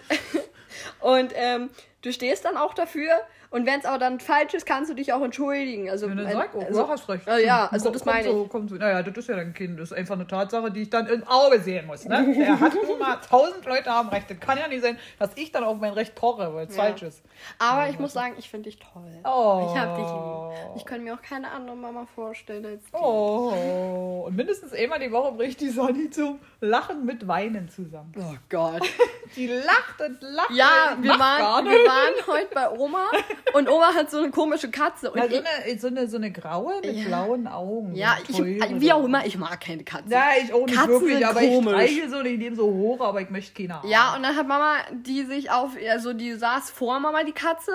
und 1.00 1.34
ähm, 1.36 1.70
du 2.02 2.12
stehst 2.12 2.46
dann 2.46 2.58
auch 2.58 2.74
dafür 2.74 3.22
und 3.50 3.66
wenn 3.66 3.80
es 3.80 3.86
aber 3.86 3.98
dann 3.98 4.20
falsch 4.20 4.54
ist, 4.54 4.66
kannst 4.66 4.90
du 4.90 4.94
dich 4.96 5.14
auch 5.14 5.22
entschuldigen. 5.22 5.90
Also, 5.90 6.08
Ja, 6.08 6.16
dann 6.16 6.32
sag 6.32 6.56
auch, 6.56 6.64
also, 6.66 6.82
ja, 6.82 6.88
hast 6.88 7.10
recht. 7.10 7.28
äh, 7.28 7.46
ja, 7.46 7.68
also 7.72 7.86
Kommt- 7.86 7.96
das 7.96 8.06
meine 8.06 8.24
so, 8.30 8.50
ich. 8.52 8.70
So, 8.70 8.76
naja, 8.76 9.04
das 9.04 9.18
ist 9.18 9.30
ja 9.30 9.36
dein 9.36 9.54
Kind. 9.54 9.80
Das 9.80 9.92
ist 9.92 9.98
einfach 9.98 10.16
eine 10.16 10.28
Tatsache, 10.28 10.72
die 10.72 10.82
ich 10.84 10.90
dann 10.90 11.08
im 11.08 11.26
Auge 11.28 11.60
sehen 11.62 11.86
muss. 11.88 12.06
Ne? 12.06 12.34
Der 12.38 12.60
hat 12.60 12.74
nun 12.74 13.00
mal 13.00 13.18
tausend 13.18 13.66
Leute 13.66 13.90
haben 13.90 14.10
Recht. 14.10 14.30
Das 14.30 14.40
kann 14.40 14.58
ja 14.58 14.68
nicht 14.68 14.82
sein, 14.84 14.98
dass 15.20 15.32
ich 15.36 15.52
dann 15.52 15.64
auf 15.64 15.78
mein 15.80 15.94
Recht 15.94 16.16
poche, 16.16 16.54
weil 16.54 16.68
es 16.68 16.76
Ja. 16.76 16.84
falsch 16.84 17.04
ist. 17.04 17.22
Aber 17.60 17.90
ich 17.90 18.00
muss 18.00 18.14
sagen, 18.14 18.36
ich 18.38 18.50
finde 18.50 18.70
dich 18.70 18.80
toll. 18.80 19.04
Oh. 19.24 19.70
Ich 19.74 19.80
hab 19.80 19.96
dich 19.96 20.06
lieb. 20.06 20.76
Ich 20.78 20.86
kann 20.86 21.04
mir 21.04 21.14
auch 21.14 21.22
keine 21.22 21.50
andere 21.52 21.76
Mama 21.76 22.06
vorstellen 22.16 22.66
als 22.66 22.84
dich. 22.84 22.94
Oh. 22.94 24.24
Und 24.28 24.36
mindestens 24.36 24.74
einmal 24.74 25.00
die 25.00 25.12
Woche 25.12 25.32
bricht 25.32 25.62
die 25.62 25.70
Sonny 25.70 26.10
zum 26.10 26.40
Lachen 26.62 27.06
mit 27.06 27.28
Weinen 27.28 27.70
zusammen. 27.70 28.14
Oh 28.18 28.36
Gott. 28.50 28.82
Die 29.36 29.48
lacht 29.48 30.00
und 30.00 30.22
lacht. 30.22 30.52
Ja, 30.52 30.94
und 30.96 31.04
wir 31.04 31.12
waren, 31.20 31.66
wir 31.66 31.72
waren 31.86 32.28
heute 32.28 32.48
bei 32.54 32.70
Oma 32.70 33.08
und 33.54 33.70
Oma 33.70 33.94
hat 33.94 34.10
so 34.12 34.18
eine 34.20 34.32
komische 34.32 34.70
Katze. 34.70 35.12
Und 35.12 35.18
Na, 35.20 35.28
so, 35.30 35.38
eine, 35.38 35.80
so, 35.80 35.88
eine, 35.88 36.08
so 36.08 36.18
eine 36.18 36.32
graue 36.32 36.82
mit 36.82 36.96
Ja. 36.96 37.06
blauen 37.08 37.48
Augen. 37.48 37.96
ja, 37.96 38.18
ich, 38.28 38.38
wie 38.38 38.92
auch 38.94 39.04
immer, 39.04 39.26
ich 39.26 39.38
mag 39.38 39.60
keine 39.62 39.84
Katzen. 39.84 40.12
Ja, 40.12 40.26
ich 40.44 40.54
auch 40.54 40.66
nicht 40.66 40.76
Katzen 40.76 40.92
wirklich, 41.02 41.26
aber 41.26 41.40
komisch. 41.40 41.84
ich 41.84 41.92
streiche 41.98 42.10
so, 42.10 42.22
ich 42.22 42.38
nehme 42.38 42.56
so 42.56 42.66
hoch, 42.66 43.02
aber 43.02 43.22
ich 43.22 43.30
möchte 43.30 43.54
keine 43.62 43.76
haben. 43.76 43.88
Ja, 43.90 44.16
und 44.16 44.24
dann 44.24 44.36
hat 44.36 44.48
Mama 44.48 44.76
die 44.92 45.24
sich 45.24 45.52
auf, 45.52 45.72
also 45.92 46.14
die 46.14 46.34
saß 46.34 46.70
vor 46.72 47.00
Mama, 47.00 47.24
die 47.24 47.32
Katze, 47.34 47.72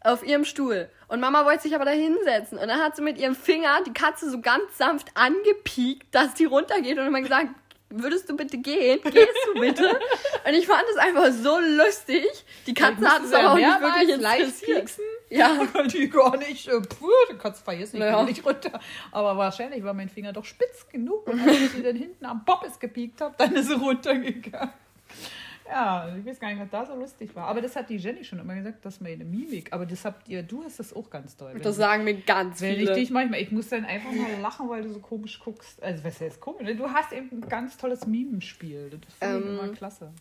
auf 0.00 0.24
ihrem 0.24 0.44
Stuhl. 0.44 0.88
Und 1.08 1.20
Mama 1.20 1.44
wollte 1.44 1.62
sich 1.62 1.74
aber 1.74 1.84
da 1.84 1.90
hinsetzen. 1.90 2.58
Und 2.58 2.68
dann 2.68 2.80
hat 2.80 2.94
sie 2.94 3.02
mit 3.02 3.18
ihrem 3.18 3.34
Finger 3.34 3.80
die 3.86 3.92
Katze 3.92 4.30
so 4.30 4.40
ganz 4.40 4.62
sanft 4.78 5.08
angepiekt, 5.14 6.14
dass 6.14 6.34
die 6.34 6.44
runtergeht 6.44 6.98
und 6.98 7.06
immer 7.06 7.20
gesagt, 7.20 7.48
würdest 7.90 8.28
du 8.28 8.36
bitte 8.36 8.58
gehen? 8.58 9.00
Gehst 9.02 9.28
du 9.54 9.60
bitte? 9.60 9.88
und 10.46 10.54
ich 10.54 10.66
fand 10.66 10.84
es 10.90 10.96
einfach 10.96 11.30
so 11.32 11.58
lustig. 11.58 12.26
Die 12.66 12.74
Katze 12.74 13.08
hat 13.08 13.22
es 13.24 13.32
aber 13.32 13.52
auch 13.52 13.56
nicht 13.56 13.80
wirklich 13.80 14.08
interessiert. 14.14 14.78
pieksen. 14.80 15.04
Ja. 15.28 15.58
Die 15.88 16.08
gar 16.08 16.36
nicht, 16.36 16.68
äh, 16.68 16.80
puh, 16.80 17.10
du 17.30 17.36
kannst 17.36 17.64
vergessen, 17.64 17.96
ich 17.96 18.00
Naja. 18.00 18.16
bin 18.18 18.26
nicht 18.26 18.44
runter. 18.44 18.80
Aber 19.12 19.36
wahrscheinlich 19.36 19.82
war 19.82 19.94
mein 19.94 20.08
Finger 20.08 20.32
doch 20.32 20.44
spitz 20.44 20.86
genug. 20.88 21.26
Und 21.26 21.40
als 21.40 21.58
ich 21.58 21.70
sie 21.70 21.82
dann 21.82 21.96
hinten 21.96 22.24
am 22.24 22.44
Bobbes 22.44 22.78
gepiekt 22.78 23.20
habe, 23.20 23.34
dann 23.38 23.54
ist 23.54 23.68
sie 23.68 23.74
runtergegangen. 23.74 24.72
Ja, 25.68 26.14
ich 26.16 26.24
weiß 26.24 26.38
gar 26.38 26.48
nicht, 26.48 26.60
was 26.60 26.70
da 26.70 26.86
so 26.86 26.94
lustig 26.94 27.34
war. 27.34 27.48
Aber 27.48 27.60
das 27.60 27.74
hat 27.76 27.90
die 27.90 27.96
Jenny 27.96 28.24
schon 28.24 28.38
immer 28.38 28.54
gesagt, 28.54 28.84
dass 28.84 29.00
meine 29.00 29.24
Mimik. 29.24 29.72
Aber 29.72 29.84
das 29.84 30.04
habt 30.04 30.28
ihr, 30.28 30.42
du 30.42 30.62
hast 30.64 30.78
das 30.78 30.94
auch 30.94 31.10
ganz 31.10 31.36
toll. 31.36 31.58
Das 31.60 31.76
sagen 31.76 32.04
mir 32.04 32.14
ganz 32.20 32.60
Wenn 32.60 32.72
ich 32.72 32.78
viele. 32.80 32.94
dich 32.94 33.10
manchmal, 33.10 33.40
ich 33.40 33.50
muss 33.50 33.68
dann 33.68 33.84
einfach 33.84 34.12
mal 34.12 34.40
lachen, 34.40 34.68
weil 34.68 34.82
du 34.82 34.92
so 34.92 35.00
komisch 35.00 35.40
guckst. 35.40 35.82
Also, 35.82 36.04
was 36.04 36.20
heißt 36.20 36.40
komisch? 36.40 36.62
ne? 36.62 36.76
Du 36.76 36.88
hast 36.88 37.12
eben 37.12 37.30
ein 37.32 37.48
ganz 37.48 37.76
tolles 37.76 38.06
Mimenspiel. 38.06 38.90
Das 39.00 39.14
finde 39.14 39.38
ich 39.38 39.44
Ähm, 39.44 39.58
immer 39.58 39.68
klasse. 39.74 40.12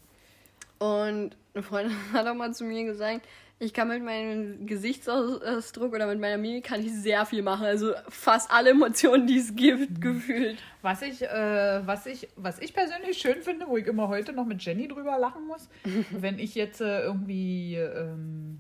Und 0.80 1.38
eine 1.54 1.64
Freundin 1.64 1.96
hat 2.14 2.28
auch 2.28 2.34
mal 2.36 2.54
zu 2.54 2.64
mir 2.66 2.84
gesagt, 2.84 3.28
ich 3.60 3.74
kann 3.74 3.88
mit 3.88 4.04
meinem 4.04 4.66
Gesichtsausdruck 4.68 5.94
oder 5.94 6.08
mit 6.08 6.20
meiner 6.20 6.38
Mimik 6.38 6.66
kann 6.66 6.86
ich 6.86 6.92
sehr 6.94 7.26
viel 7.26 7.42
machen. 7.42 7.66
Also 7.66 7.94
fast 8.10 8.52
alle 8.52 8.72
Emotionen, 8.72 9.28
die 9.28 9.38
es 9.38 9.52
Mhm. 9.52 9.56
gibt, 9.56 10.02
gefühlt. 10.02 10.58
Was 10.82 11.02
ich, 11.02 11.22
äh, 11.22 11.82
was, 11.88 12.06
ich, 12.06 12.28
was 12.36 12.60
ich 12.60 12.74
persönlich 12.74 13.18
schön 13.18 13.42
finde, 13.42 13.68
wo 13.68 13.78
ich 13.78 13.88
immer 13.88 14.08
heute 14.10 14.34
noch 14.34 14.46
mit 14.46 14.64
Jenny 14.64 14.88
drüber 14.88 15.18
lachen 15.18 15.48
muss, 15.48 15.70
wenn 16.12 16.38
ich 16.40 16.54
jetzt 16.56 16.82
äh, 16.82 17.04
irgendwie 17.04 17.76
ähm, 17.76 18.60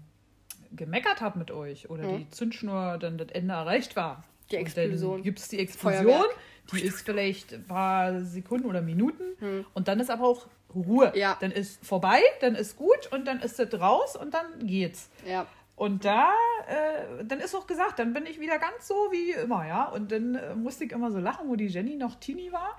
gemeckert 0.76 1.22
habe 1.22 1.40
mit 1.40 1.52
euch 1.52 1.90
oder 1.90 2.18
die 2.18 2.30
Zündschnur 2.30 2.98
dann 2.98 3.18
das 3.18 3.30
Ende 3.30 3.54
erreicht 3.54 3.96
war. 3.96 4.18
Mhm. 4.18 4.24
Die 4.52 4.56
Explosion. 4.58 5.24
Gibt 5.24 5.40
es 5.40 5.48
die 5.50 5.60
Explosion, 5.60 6.06
Feuerwerk. 6.06 6.36
die 6.74 6.82
ist 6.82 7.02
vielleicht 7.02 7.54
ein 7.54 7.64
paar 7.66 8.20
Sekunden 8.22 8.68
oder 8.68 8.82
Minuten 8.82 9.66
und 9.74 9.88
dann 9.88 10.00
ist 10.00 10.10
aber 10.12 10.26
auch 10.28 10.48
Ruhe. 10.82 11.12
Ja. 11.16 11.38
Dann 11.40 11.52
ist 11.52 11.86
vorbei, 11.86 12.22
dann 12.42 12.56
ist 12.56 12.78
gut 12.78 13.12
und 13.12 13.26
dann 13.26 13.40
ist 13.40 13.60
das 13.60 13.74
raus 13.80 14.16
und 14.16 14.34
dann 14.34 14.68
geht's. 14.68 15.10
Ja. 15.28 15.48
Und 15.76 16.06
da, 16.06 16.32
äh, 16.68 17.26
dann 17.26 17.40
ist 17.40 17.54
auch 17.54 17.68
gesagt, 17.68 18.00
dann 18.00 18.14
bin 18.14 18.26
ich 18.26 18.40
wieder 18.40 18.60
ganz 18.60 18.88
so 18.88 18.94
wie 19.12 19.32
immer, 19.32 19.68
ja. 19.68 19.86
Und 19.90 20.12
dann 20.12 20.36
äh, 20.36 20.56
musste 20.56 20.86
ich 20.86 20.92
immer 20.92 21.12
so 21.12 21.20
lachen, 21.20 21.50
wo 21.50 21.56
die 21.56 21.68
Jenny 21.68 21.98
noch 21.98 22.16
Teenie 22.16 22.52
war. 22.52 22.78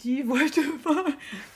Die 0.00 0.28
wollte 0.28 0.60
immer, 0.60 1.06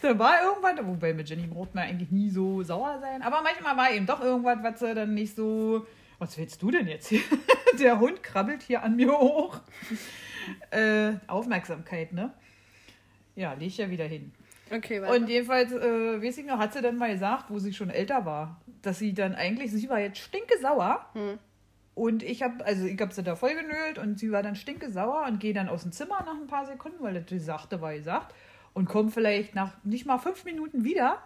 da 0.02 0.18
war 0.18 0.42
irgendwas, 0.42 0.84
wobei 0.84 1.14
mit 1.14 1.28
Jenny 1.28 1.46
braucht 1.46 1.74
man 1.74 1.84
eigentlich 1.84 2.10
nie 2.10 2.28
so 2.28 2.62
sauer 2.62 2.98
sein. 3.00 3.22
Aber 3.22 3.40
manchmal 3.42 3.76
war 3.76 3.92
eben 3.92 4.06
doch 4.06 4.20
irgendwas, 4.20 4.58
was 4.62 4.80
sie 4.80 4.94
dann 4.94 5.14
nicht 5.14 5.36
so, 5.36 5.86
was 6.18 6.36
willst 6.36 6.60
du 6.60 6.72
denn 6.72 6.88
jetzt 6.88 7.08
hier? 7.08 7.22
Der 7.78 8.00
Hund 8.00 8.22
krabbelt 8.22 8.62
hier 8.62 8.82
an 8.82 8.96
mir 8.96 9.12
hoch. 9.12 9.60
Äh, 10.70 11.14
Aufmerksamkeit, 11.28 12.12
ne? 12.12 12.32
Ja, 13.36 13.52
leg 13.54 13.68
ich 13.68 13.78
ja 13.78 13.90
wieder 13.90 14.04
hin. 14.04 14.32
Okay, 14.70 15.02
weiter. 15.02 15.12
Und 15.14 15.28
jedenfalls, 15.28 15.72
äh, 15.72 16.22
weiß 16.22 16.38
ich 16.38 16.46
noch, 16.46 16.58
hat 16.58 16.72
sie 16.72 16.82
dann 16.82 16.96
mal 16.96 17.12
gesagt, 17.12 17.46
wo 17.48 17.58
sie 17.58 17.72
schon 17.72 17.90
älter 17.90 18.24
war, 18.24 18.60
dass 18.82 18.98
sie 18.98 19.12
dann 19.12 19.34
eigentlich, 19.34 19.70
sie 19.72 19.88
war 19.88 20.00
jetzt 20.00 20.18
stinkesauer. 20.18 21.06
Hm. 21.12 21.38
Und 21.94 22.22
ich 22.22 22.42
habe, 22.42 22.64
also 22.64 22.86
ich 22.86 23.00
habe 23.00 23.14
sie 23.14 23.22
da 23.22 23.36
voll 23.36 23.54
genölt 23.54 23.98
und 23.98 24.18
sie 24.18 24.32
war 24.32 24.42
dann 24.42 24.56
stinkesauer 24.56 25.26
und 25.28 25.38
gehe 25.38 25.54
dann 25.54 25.68
aus 25.68 25.82
dem 25.82 25.92
Zimmer 25.92 26.24
nach 26.24 26.34
ein 26.34 26.48
paar 26.48 26.66
Sekunden, 26.66 27.02
weil 27.02 27.14
das 27.14 27.26
gesagt 27.26 27.80
war 27.80 27.94
gesagt. 27.94 28.34
Und 28.72 28.86
komme 28.86 29.10
vielleicht 29.10 29.54
nach 29.54 29.72
nicht 29.84 30.04
mal 30.04 30.18
fünf 30.18 30.44
Minuten 30.44 30.84
wieder 30.84 31.18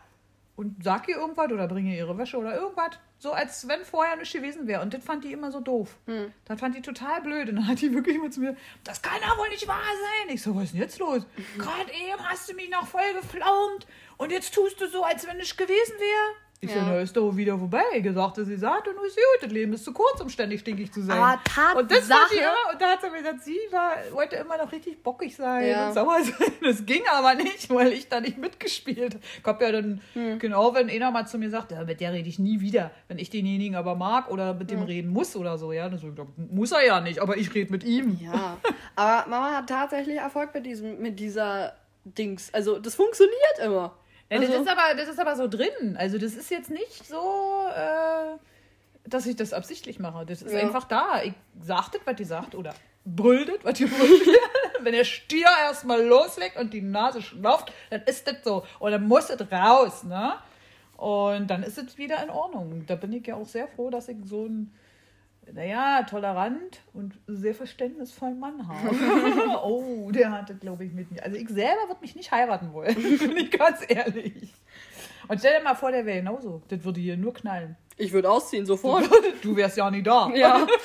und 0.56 0.84
sag 0.84 1.08
ihr 1.08 1.16
irgendwas 1.16 1.50
oder 1.50 1.66
bringe 1.66 1.92
ihr 1.92 1.98
ihre 1.98 2.18
Wäsche 2.18 2.36
oder 2.36 2.54
irgendwas. 2.54 2.98
So 3.20 3.32
als 3.32 3.66
wenn 3.66 3.84
vorher 3.84 4.16
nichts 4.16 4.32
gewesen 4.32 4.66
wäre. 4.68 4.80
Und 4.80 4.94
das 4.94 5.02
fand 5.02 5.24
die 5.24 5.32
immer 5.32 5.50
so 5.50 5.60
doof. 5.60 5.96
Hm. 6.06 6.32
Das 6.44 6.60
fand 6.60 6.76
die 6.76 6.82
total 6.82 7.20
blöd. 7.20 7.48
Und 7.48 7.56
dann 7.56 7.66
hat 7.66 7.80
die 7.80 7.92
wirklich 7.92 8.16
immer 8.16 8.30
zu 8.30 8.40
mir, 8.40 8.56
das 8.84 9.02
kann 9.02 9.20
ja 9.20 9.36
wohl 9.36 9.48
nicht 9.48 9.66
wahr 9.66 9.82
sein. 9.82 10.34
Ich 10.34 10.42
so, 10.42 10.54
was 10.54 10.64
ist 10.64 10.74
denn 10.74 10.82
jetzt 10.82 10.98
los? 10.98 11.26
Gerade 11.58 11.90
eben 11.92 12.22
hast 12.22 12.48
du 12.48 12.54
mich 12.54 12.70
noch 12.70 12.86
voll 12.86 13.12
geflaumt 13.14 13.86
und 14.18 14.30
jetzt 14.30 14.54
tust 14.54 14.80
du 14.80 14.86
so, 14.88 15.02
als 15.02 15.26
wenn 15.26 15.36
nichts 15.36 15.56
gewesen 15.56 15.94
wäre. 15.98 16.34
Ich 16.60 16.72
so, 16.72 16.76
Ja. 16.78 16.86
na, 16.88 16.98
ist 17.00 17.16
doch 17.16 17.36
wieder 17.36 17.56
vorbei. 17.56 18.00
Gesagt, 18.02 18.34
sie 18.36 18.56
sagt, 18.56 18.88
und 18.88 18.94
ist 19.06 19.14
gut, 19.14 19.42
das 19.42 19.52
Leben 19.52 19.72
ist 19.74 19.84
zu 19.84 19.92
kurz, 19.92 20.20
um 20.20 20.28
ständig 20.28 20.58
stinkig 20.58 20.90
zu 20.92 21.02
sein. 21.02 21.16
Aber 21.16 21.38
und 21.78 21.88
das 21.88 22.00
fand 22.00 22.10
Tatsache- 22.10 22.34
die 22.34 22.38
immer, 22.38 22.72
und 22.72 22.82
da 22.82 22.86
hat 22.88 23.00
sie 23.00 23.10
mir 23.10 23.18
gesagt, 23.18 23.42
sie 23.44 23.58
war, 23.70 23.92
wollte 24.10 24.34
immer 24.36 24.56
noch 24.58 24.72
richtig 24.72 25.00
bockig 25.04 25.36
sein 25.36 25.68
Ja. 25.68 25.86
und 25.88 25.94
sauer 25.94 26.18
sein. 26.24 26.52
Das 26.60 26.84
ging 26.84 27.02
aber 27.12 27.36
nicht, 27.36 27.70
weil 27.70 27.92
ich 27.92 28.08
da 28.08 28.20
nicht 28.20 28.38
mitgespielt 28.38 29.14
habe. 29.14 29.24
Ich 29.38 29.44
hab 29.44 29.62
ja 29.62 29.70
dann, 29.70 30.00
Hm. 30.14 30.40
genau, 30.40 30.74
wenn 30.74 30.90
einer 30.90 31.12
mal 31.12 31.26
zu 31.26 31.38
mir 31.38 31.48
sagt, 31.48 31.70
ja, 31.70 31.84
mit 31.84 32.00
der 32.00 32.12
rede 32.12 32.28
ich 32.28 32.40
nie 32.40 32.60
wieder, 32.60 32.90
wenn 33.06 33.18
ich 33.18 33.30
denjenigen 33.30 33.76
aber 33.76 33.94
mag 33.94 34.28
oder 34.28 34.52
mit 34.54 34.68
Hm. 34.72 34.78
dem 34.78 34.82
reden 34.82 35.10
muss 35.12 35.36
oder 35.36 35.58
so, 35.58 35.70
ja, 35.70 35.88
dann 35.88 35.98
so, 36.00 36.08
muss 36.50 36.72
er 36.72 36.84
ja 36.84 37.00
nicht, 37.00 37.20
aber 37.20 37.36
ich 37.36 37.54
rede 37.54 37.70
mit 37.70 37.84
ihm. 37.84 38.18
Ja, 38.20 38.56
aber 38.96 39.28
Mama 39.30 39.52
hat 39.58 39.68
tatsächlich 39.68 40.16
Erfolg 40.16 40.52
mit 40.54 40.66
diesem, 40.66 41.00
mit 41.00 41.20
dieser 41.20 41.74
Dings. 42.04 42.52
Also 42.52 42.80
das 42.80 42.96
funktioniert 42.96 43.58
immer. 43.64 43.94
Ja, 44.30 44.38
das, 44.38 44.50
Also- 44.50 44.62
ist 44.62 44.68
aber, 44.68 44.94
das 44.96 45.08
ist 45.08 45.18
aber 45.18 45.36
so 45.36 45.48
drin. 45.48 45.96
Also 45.98 46.18
das 46.18 46.34
ist 46.34 46.50
jetzt 46.50 46.70
nicht 46.70 47.06
so, 47.06 47.64
äh, 47.74 48.36
dass 49.08 49.26
ich 49.26 49.36
das 49.36 49.52
absichtlich 49.52 49.98
mache. 49.98 50.26
Das 50.26 50.42
ist 50.42 50.52
Ja. 50.52 50.60
einfach 50.60 50.84
da. 50.84 51.22
Ich 51.22 51.32
sag 51.60 51.88
das, 51.90 52.00
was 52.04 52.16
die 52.16 52.24
sagt 52.24 52.54
oder 52.54 52.74
brüllt 53.04 53.48
das, 53.48 53.58
was 53.62 53.74
die 53.74 53.86
brüllt. 53.86 54.22
Wenn 54.80 54.92
der 54.92 55.04
Stier 55.04 55.46
erstmal 55.62 56.02
loslegt 56.04 56.56
und 56.56 56.72
die 56.74 56.82
Nase 56.82 57.22
schnauft, 57.22 57.72
dann 57.90 58.02
ist 58.02 58.26
das 58.28 58.36
so. 58.44 58.64
Und 58.78 58.92
dann 58.92 59.08
muss 59.08 59.30
es 59.30 59.40
raus, 59.50 60.04
ne? 60.04 60.34
Und 60.96 61.46
dann 61.48 61.62
ist 61.62 61.78
es 61.78 61.96
wieder 61.96 62.22
in 62.22 62.28
Ordnung. 62.30 62.84
Da 62.86 62.96
bin 62.96 63.12
ich 63.12 63.26
ja 63.26 63.36
auch 63.36 63.46
sehr 63.46 63.66
froh, 63.68 63.88
dass 63.90 64.08
ich 64.08 64.16
so 64.24 64.44
ein, 64.46 64.74
naja, 65.52 66.02
tolerant 66.04 66.80
und 66.92 67.14
sehr 67.26 67.54
verständnisvollen 67.54 68.38
Mann 68.38 68.66
habe. 68.66 69.60
oh, 69.64 70.10
der 70.10 70.30
hatte, 70.32 70.54
glaube 70.54 70.84
ich, 70.84 70.92
mit 70.92 71.10
mir. 71.10 71.22
Also 71.22 71.36
ich 71.36 71.48
selber 71.48 71.88
würde 71.88 72.00
mich 72.00 72.16
nicht 72.16 72.30
heiraten 72.30 72.72
wollen, 72.72 72.94
bin 73.18 73.36
ich 73.36 73.50
ganz 73.50 73.80
ehrlich. 73.88 74.52
Und 75.28 75.38
stell 75.38 75.58
dir 75.58 75.64
mal 75.64 75.74
vor, 75.74 75.92
der 75.92 76.06
wäre 76.06 76.18
genauso. 76.18 76.62
Das 76.68 76.82
würde 76.84 77.00
hier 77.00 77.16
nur 77.16 77.34
knallen. 77.34 77.76
Ich 77.96 78.12
würde 78.12 78.30
ausziehen 78.30 78.64
sofort. 78.64 79.08
Du 79.42 79.56
wärst 79.56 79.76
ja 79.76 79.90
nie 79.90 80.02
da. 80.02 80.30
ja. 80.34 80.66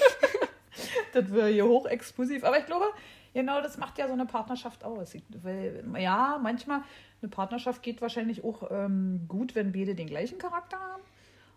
Das 1.14 1.32
wäre 1.32 1.50
hier 1.50 1.68
hochexplosiv. 1.68 2.44
Aber 2.44 2.58
ich 2.58 2.66
glaube, 2.66 2.86
genau 3.34 3.62
das 3.62 3.78
macht 3.78 4.00
ja 4.00 4.08
so 4.08 4.14
eine 4.14 4.26
Partnerschaft 4.26 4.84
aus. 4.84 5.16
Weil, 5.44 5.84
ja, 6.00 6.40
manchmal, 6.42 6.82
eine 7.22 7.30
Partnerschaft 7.30 7.84
geht 7.84 8.02
wahrscheinlich 8.02 8.44
auch 8.44 8.72
ähm, 8.72 9.26
gut, 9.28 9.54
wenn 9.54 9.72
beide 9.72 9.94
den 9.94 10.08
gleichen 10.08 10.40
Charakter 10.40 10.80
haben. 10.80 11.04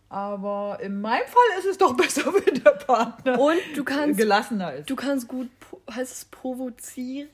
Aber 0.09 0.79
in 0.83 1.01
meinem 1.01 1.27
Fall 1.27 1.59
ist 1.59 1.67
es 1.67 1.79
doch 1.79 1.97
besser, 1.97 2.33
wenn 2.33 2.55
der 2.63 2.71
Partner 2.71 3.39
Und 3.39 3.59
du 3.75 3.85
kannst, 3.85 4.19
gelassener 4.19 4.75
ist. 4.75 4.89
du 4.91 4.97
kannst 4.97 5.29
gut, 5.29 5.49
heißt 5.91 6.13
es 6.13 6.25
provozieren? 6.27 7.31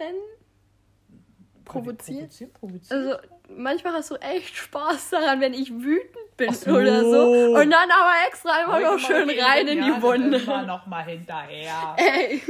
Provozieren? 1.64 2.21
Provozieren, 2.29 2.52
provozieren. 2.52 3.09
Also 3.09 3.17
manchmal 3.57 3.93
hast 3.95 4.11
du 4.11 4.17
echt 4.17 4.57
Spaß 4.57 5.11
daran, 5.11 5.41
wenn 5.41 5.55
ich 5.55 5.73
wütend 5.73 6.37
bin 6.37 6.52
so. 6.52 6.71
oder 6.73 7.00
so. 7.00 7.23
Und 7.55 7.71
dann 7.71 7.91
aber 7.91 8.12
extra 8.26 8.50
einfach 8.52 8.81
noch 8.81 8.99
schön 8.99 9.29
rein 9.31 9.69
in 9.69 9.83
die 9.83 10.02
Wunde. 10.02 10.38
Dann 10.38 10.43
immer 10.43 10.62
noch 10.67 10.87
mal 10.87 11.05
hinterher. 11.05 11.95
Ey, 11.99 12.43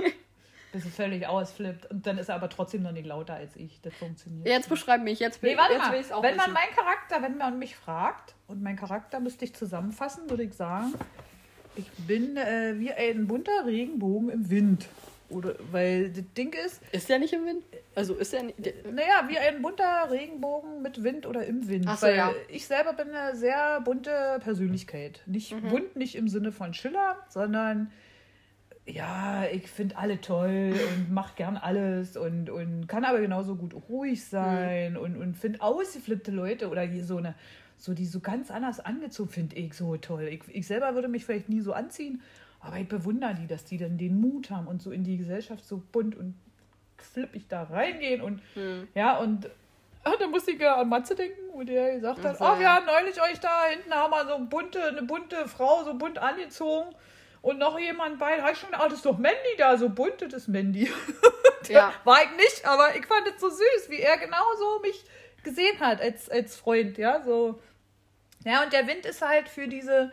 Bis 0.73 0.85
es 0.87 0.95
völlig 0.95 1.27
ausflippt. 1.27 1.87
Und 1.91 2.07
dann 2.07 2.19
ist 2.19 2.29
er 2.31 2.35
aber 2.37 2.49
trotzdem 2.49 2.83
noch 2.83 2.93
nicht 2.93 3.07
lauter 3.07 3.35
als 3.35 3.55
ich. 3.57 3.81
Das 3.83 3.95
funktioniert. 3.95 4.47
jetzt 4.49 4.69
beschreib 4.69 5.03
mich, 5.03 5.19
jetzt, 5.21 5.43
Nee, 5.43 5.51
will- 5.51 5.57
warte 5.59 5.75
jetzt 5.75 5.83
will 5.85 5.91
mal. 5.91 6.01
ich 6.01 6.07
es 6.07 6.13
auch 6.13 6.23
wenn 6.23 6.37
man 6.37 6.47
wissen. 6.47 6.55
meinen 6.55 6.75
Charakter, 6.75 7.23
wenn 7.23 7.37
man 7.37 7.59
mich 7.59 7.77
fragt 7.77 8.35
und 8.47 8.63
meinen 8.63 8.77
Charakter 8.77 9.21
müsste 9.21 9.45
ich 9.45 9.55
zusammenfassen, 9.55 10.31
würde 10.31 10.43
ich 10.45 10.55
sagen, 10.55 10.95
ich 11.77 11.91
bin 12.07 12.37
äh, 12.37 12.75
wie 12.79 12.93
ein 12.93 13.27
bunter 13.27 13.67
Regenbogen 13.67 14.31
im 14.31 14.51
Wind. 14.51 14.89
Oder 15.29 15.55
weil 15.71 16.11
das 16.11 16.25
Ding 16.37 16.53
ist, 16.53 16.83
Ist 16.93 17.09
der 17.09 17.19
nicht 17.19 17.33
im 17.33 17.47
Wind? 17.47 17.63
Also 17.95 18.15
ist 18.17 18.35
der 18.35 18.43
nicht. 18.43 18.59
naja, 18.93 19.25
wie 19.29 19.39
ein 19.39 19.63
bunter 19.63 20.11
Regenbogen 20.11 20.83
mit 20.83 21.03
Wind 21.03 21.25
oder 21.27 21.47
im 21.47 21.67
Wind. 21.69 21.87
Ach 21.89 21.97
so, 21.97 22.07
weil 22.07 22.17
ja. 22.17 22.33
ich 22.49 22.67
selber 22.67 22.93
bin 22.93 23.11
eine 23.15 23.35
sehr 23.35 23.81
bunte 23.81 24.39
Persönlichkeit. 24.43 25.23
Nicht 25.25 25.53
Mhm. 25.55 25.69
bunt, 25.71 25.97
nicht 25.97 26.17
im 26.17 26.29
Sinne 26.29 26.53
von 26.53 26.75
Schiller, 26.75 27.17
sondern 27.31 27.91
ja, 28.85 29.45
ich 29.53 29.69
finde 29.69 29.97
alle 29.97 30.21
toll 30.21 30.75
und 30.95 31.13
mache 31.13 31.35
gern 31.37 31.57
alles 31.57 32.17
und, 32.17 32.51
und 32.51 32.89
kann 32.89 33.05
aber 33.05 33.21
genauso 33.21 33.55
gut 33.55 33.75
ruhig 33.89 34.25
sein 34.25 34.97
und, 34.97 35.17
und 35.17 35.35
finde 35.37 35.61
ausgeflippte 35.61 36.33
Leute 36.33 36.69
oder 36.69 36.87
die 36.87 37.01
so 37.01 37.19
eine, 37.19 37.35
so 37.77 37.95
die 37.95 38.07
so 38.07 38.19
ganz 38.21 38.51
anders 38.51 38.81
angezogen, 38.81 39.31
finde 39.31 39.57
ich 39.57 39.75
so 39.75 39.97
toll. 39.97 40.25
Ich, 40.25 40.43
ich 40.49 40.67
selber 40.67 40.95
würde 40.95 41.09
mich 41.09 41.25
vielleicht 41.25 41.49
nie 41.49 41.61
so 41.61 41.73
anziehen, 41.73 42.23
aber 42.61 42.79
ich 42.79 42.89
bewundere 42.89 43.35
die, 43.35 43.47
dass 43.47 43.65
die 43.65 43.79
dann 43.79 43.99
den 43.99 44.21
Mut 44.21 44.51
haben 44.51 44.67
und 44.67 44.83
so 44.83 44.91
in 44.91 45.05
die 45.05 45.17
Gesellschaft 45.17 45.65
so 45.65 45.81
bunt 45.93 46.17
und 46.17 46.35
flippig 46.97 47.47
da 47.49 47.65
reingehen 47.65 48.21
und 48.21 48.41
Hm. 48.55 48.89
ja, 48.95 49.17
und 49.19 49.49
ah, 50.03 50.13
da 50.19 50.27
musste 50.27 50.53
ich 50.53 50.61
ja 50.61 50.77
an 50.77 50.89
Matze 50.89 51.15
denken, 51.15 51.39
wo 51.53 51.63
der 51.63 51.95
gesagt 51.95 52.25
hat, 52.25 52.35
Ach 52.35 52.39
so, 52.39 52.45
ach, 52.45 52.61
ja. 52.61 52.81
neulich 52.85 53.21
euch 53.23 53.39
da 53.39 53.67
hinten 53.67 53.93
haben 53.93 54.11
wir 54.11 54.27
so 54.27 54.45
bunte, 54.45 54.83
eine 54.83 55.03
bunte 55.03 55.47
Frau 55.47 55.85
so 55.85 55.95
bunt 55.95 56.19
angezogen 56.19 56.93
und 57.43 57.59
noch 57.59 57.79
jemand 57.79 58.19
bei, 58.19 58.37
da 58.37 58.45
hab 58.45 58.53
ich 58.53 58.59
schon, 58.59 58.73
ah, 58.73 58.85
das 58.85 58.95
ist 58.95 59.07
doch 59.07 59.19
Mandy 59.19 59.57
da, 59.59 59.77
so 59.77 59.89
bunt, 59.89 60.23
das 60.23 60.33
ist 60.33 60.49
Mandy. 60.49 60.91
Ja. 61.69 61.93
War 62.03 62.19
ich 62.25 62.31
nicht, 62.37 62.67
aber 62.67 62.97
ich 62.97 63.07
fand 63.07 63.25
es 63.29 63.41
so 63.41 63.49
süß, 63.49 63.89
wie 63.89 64.01
er 64.01 64.19
genauso 64.19 64.81
mich 64.83 65.05
gesehen 65.45 65.79
hat 65.79 66.01
als, 66.01 66.29
als 66.29 66.57
Freund, 66.57 66.99
ja, 66.99 67.23
so. 67.23 67.61
Ja, 68.45 68.65
und 68.65 68.73
der 68.73 68.89
Wind 68.89 69.07
ist 69.07 69.23
halt 69.23 69.49
für 69.49 69.69
diese, 69.69 70.11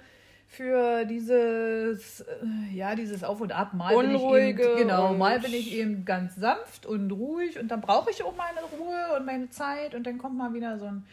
für 0.48 1.06
dieses, 1.06 2.22
äh, 2.22 2.26
ja, 2.72 2.94
dieses 2.94 3.24
Auf 3.24 3.42
und 3.42 3.52
Ab. 3.52 3.74
Mal 3.74 3.98
bin 3.98 4.16
Unruhige 4.16 4.62
ich 4.62 4.70
eben, 4.70 4.78
genau, 4.78 5.14
mal 5.14 5.40
bin 5.40 5.54
ich 5.54 5.74
eben 5.74 6.06
ganz 6.06 6.36
sanft 6.36 6.86
und 6.86 7.12
ruhig 7.12 7.60
und 7.60 7.70
dann 7.70 7.82
brauche 7.82 8.12
ich 8.12 8.24
auch 8.24 8.36
meine 8.36 8.62
Ruhe 8.78 9.18
und 9.18 9.26
meine 9.26 9.50
Zeit 9.50 9.96
und 9.96 10.06
dann 10.06 10.20
kommt 10.20 10.38
mal 10.38 10.54
wieder 10.54 10.78
so 10.78 10.86
ein 10.86 11.06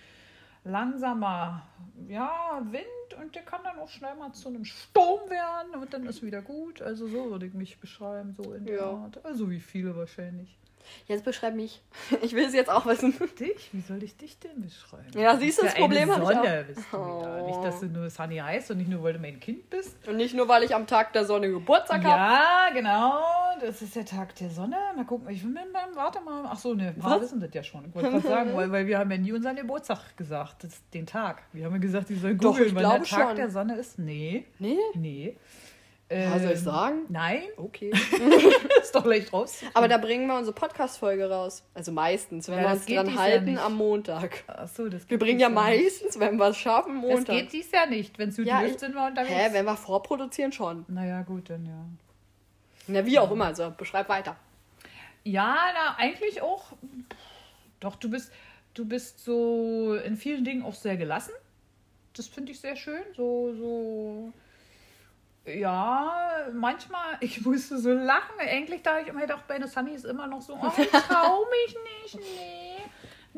langsamer, 0.66 1.62
ja, 2.08 2.60
Wind 2.70 3.20
und 3.22 3.34
der 3.34 3.42
kann 3.42 3.60
dann 3.64 3.78
auch 3.78 3.88
schnell 3.88 4.14
mal 4.16 4.32
zu 4.32 4.48
einem 4.48 4.64
Sturm 4.64 5.30
werden 5.30 5.80
und 5.80 5.92
dann 5.94 6.06
ist 6.06 6.22
wieder 6.22 6.42
gut. 6.42 6.82
Also 6.82 7.06
so 7.06 7.30
würde 7.30 7.46
ich 7.46 7.54
mich 7.54 7.78
beschreiben, 7.80 8.34
so 8.36 8.52
in 8.52 8.66
der 8.66 8.76
Ja. 8.76 8.90
Art. 8.90 9.24
Also 9.24 9.48
wie 9.50 9.60
viele 9.60 9.96
wahrscheinlich. 9.96 10.58
Jetzt 11.06 11.24
beschreib 11.24 11.54
mich. 11.54 11.82
Ich 12.22 12.32
will 12.34 12.44
es 12.44 12.54
jetzt 12.54 12.70
auch 12.70 12.86
wissen. 12.86 13.14
Dich? 13.38 13.68
Wie 13.72 13.80
soll 13.80 14.02
ich 14.02 14.16
dich 14.16 14.38
denn 14.38 14.60
beschreiben? 14.62 15.06
Ja, 15.18 15.36
siehst 15.36 15.58
du, 15.58 15.62
das 15.64 15.74
ja 15.74 15.80
Problem 15.80 16.10
eine 16.10 16.14
hab 16.14 16.22
ich 16.22 16.36
Sonne 16.36 16.60
auch. 16.60 16.66
bist 16.66 16.80
du 16.92 16.96
wieder. 16.98 17.42
Oh. 17.42 17.46
Nicht, 17.46 17.64
dass 17.64 17.80
du 17.80 17.86
nur 17.86 18.10
Sunny 18.10 18.36
heißt 18.38 18.70
und 18.70 18.78
nicht 18.78 18.88
nur, 18.90 19.02
weil 19.02 19.12
du 19.14 19.18
mein 19.18 19.38
Kind 19.40 19.68
bist. 19.70 19.96
Und 20.08 20.16
nicht 20.16 20.34
nur, 20.34 20.48
weil 20.48 20.62
ich 20.64 20.74
am 20.74 20.86
Tag 20.86 21.12
der 21.12 21.24
Sonne 21.24 21.48
Geburtstag 21.50 22.04
habe. 22.04 22.08
Ja, 22.08 22.68
genau. 22.72 23.20
Das 23.60 23.80
ist 23.82 23.96
der 23.96 24.04
Tag 24.04 24.34
der 24.36 24.50
Sonne. 24.50 24.76
Mal 24.94 25.04
gucken, 25.04 25.28
ich 25.30 25.42
will 25.42 25.50
mir 25.52 25.64
dann, 25.72 25.94
warte 25.94 26.20
mal. 26.20 26.44
Ach 26.46 26.58
so, 26.58 26.74
ne, 26.74 26.94
wir 26.96 27.20
wissen 27.20 27.40
das 27.40 27.50
ja 27.54 27.62
schon. 27.62 27.86
Ich 27.88 27.94
wollte 27.94 28.10
gerade 28.10 28.28
sagen, 28.28 28.50
weil, 28.54 28.70
weil 28.70 28.86
wir 28.86 28.98
haben 28.98 29.10
ja 29.10 29.16
nie 29.18 29.32
unseren 29.32 29.56
Geburtstag 29.56 30.16
gesagt, 30.16 30.64
das, 30.64 30.80
den 30.92 31.06
Tag. 31.06 31.42
Wir 31.52 31.64
haben 31.66 31.72
ja 31.72 31.78
gesagt, 31.78 32.08
die 32.10 32.16
sollen 32.16 32.36
googeln, 32.38 32.68
ich 32.68 32.74
wann 32.74 32.82
der 32.82 33.02
Tag 33.02 33.28
schon. 33.28 33.36
der 33.36 33.50
Sonne 33.50 33.76
ist. 33.76 33.98
Nee, 33.98 34.44
Nee? 34.58 34.76
nee. 34.94 35.36
Ja, 36.10 36.38
soll 36.38 36.52
ich 36.52 36.58
Ähm, 36.58 36.64
sagen? 36.64 36.98
Nein, 37.08 37.42
Okay. 37.56 37.90
ist 38.80 38.94
doch 38.94 39.04
leicht 39.04 39.32
raus. 39.32 39.62
Aber 39.74 39.88
da 39.88 39.98
bringen 39.98 40.28
wir 40.28 40.36
unsere 40.36 40.54
Podcast-Folge 40.54 41.28
raus. 41.28 41.64
Also 41.74 41.90
meistens, 41.90 42.46
wenn 42.48 42.58
Ja, 42.58 42.60
wir 42.62 42.68
das 42.68 42.78
uns 42.78 42.86
geht 42.86 42.96
dran 42.98 43.06
dies 43.06 43.14
Jahr 43.16 43.24
halten, 43.24 43.44
nicht. 43.46 43.60
am 43.60 43.74
Montag. 43.74 44.44
Ach 44.46 44.68
so, 44.68 44.88
das 44.88 45.02
Wir 45.02 45.08
geht 45.08 45.18
bringen 45.18 45.38
dies 45.38 45.42
ja 45.42 45.48
meistens, 45.48 46.20
wenn 46.20 46.36
wir 46.36 46.46
es 46.48 46.56
schaffen, 46.58 47.02
Das 47.02 47.10
Montag. 47.10 47.36
geht 47.36 47.52
dies 47.52 47.72
Jahr 47.72 47.86
nicht. 47.86 48.18
Wenn 48.20 48.28
es 48.28 48.36
gut 48.36 48.46
Ja, 48.46 48.60
läuft, 48.60 48.78
sind 48.80 48.94
wir 48.94 49.04
unterwegs. 49.04 49.34
Hä, 49.34 49.48
wenn 49.52 49.64
wir 49.64 49.76
vorproduzieren 49.76 50.52
schon. 50.52 50.84
naja, 50.86 51.22
gut, 51.22 51.50
dann 51.50 51.66
ja. 51.66 51.84
Na, 52.86 53.04
wie 53.04 53.18
auch 53.18 53.30
immer, 53.32 53.46
also 53.46 53.72
beschreib 53.76 54.08
weiter. 54.08 54.36
Ja, 55.24 55.56
na, 55.74 55.96
eigentlich 55.98 56.40
auch. 56.40 56.66
Doch, 57.80 57.96
du 57.96 58.08
bist, 58.08 58.30
du 58.74 58.84
bist 58.84 59.24
so 59.24 59.94
in 59.96 60.16
vielen 60.16 60.44
Dingen 60.44 60.62
auch 60.62 60.74
sehr 60.74 60.96
gelassen. 60.96 61.32
Das 62.12 62.28
finde 62.28 62.52
ich 62.52 62.60
sehr 62.60 62.76
schön. 62.76 63.02
So, 63.16 63.52
so. 63.58 64.32
Ja, 65.46 66.48
manchmal, 66.52 67.16
ich 67.20 67.44
musste 67.44 67.78
so 67.78 67.92
lachen. 67.92 68.38
Eigentlich 68.38 68.82
da 68.82 69.00
ich 69.00 69.08
immer 69.08 69.26
bei 69.46 69.58
der 69.58 69.68
Sunny 69.68 69.94
ist 69.94 70.04
immer 70.04 70.26
noch 70.26 70.42
so, 70.42 70.54
oh, 70.54 70.72
ich 70.76 70.90
trau 70.90 71.46
mich 71.46 71.76
nicht, 72.02 72.18
nee. 72.36 72.75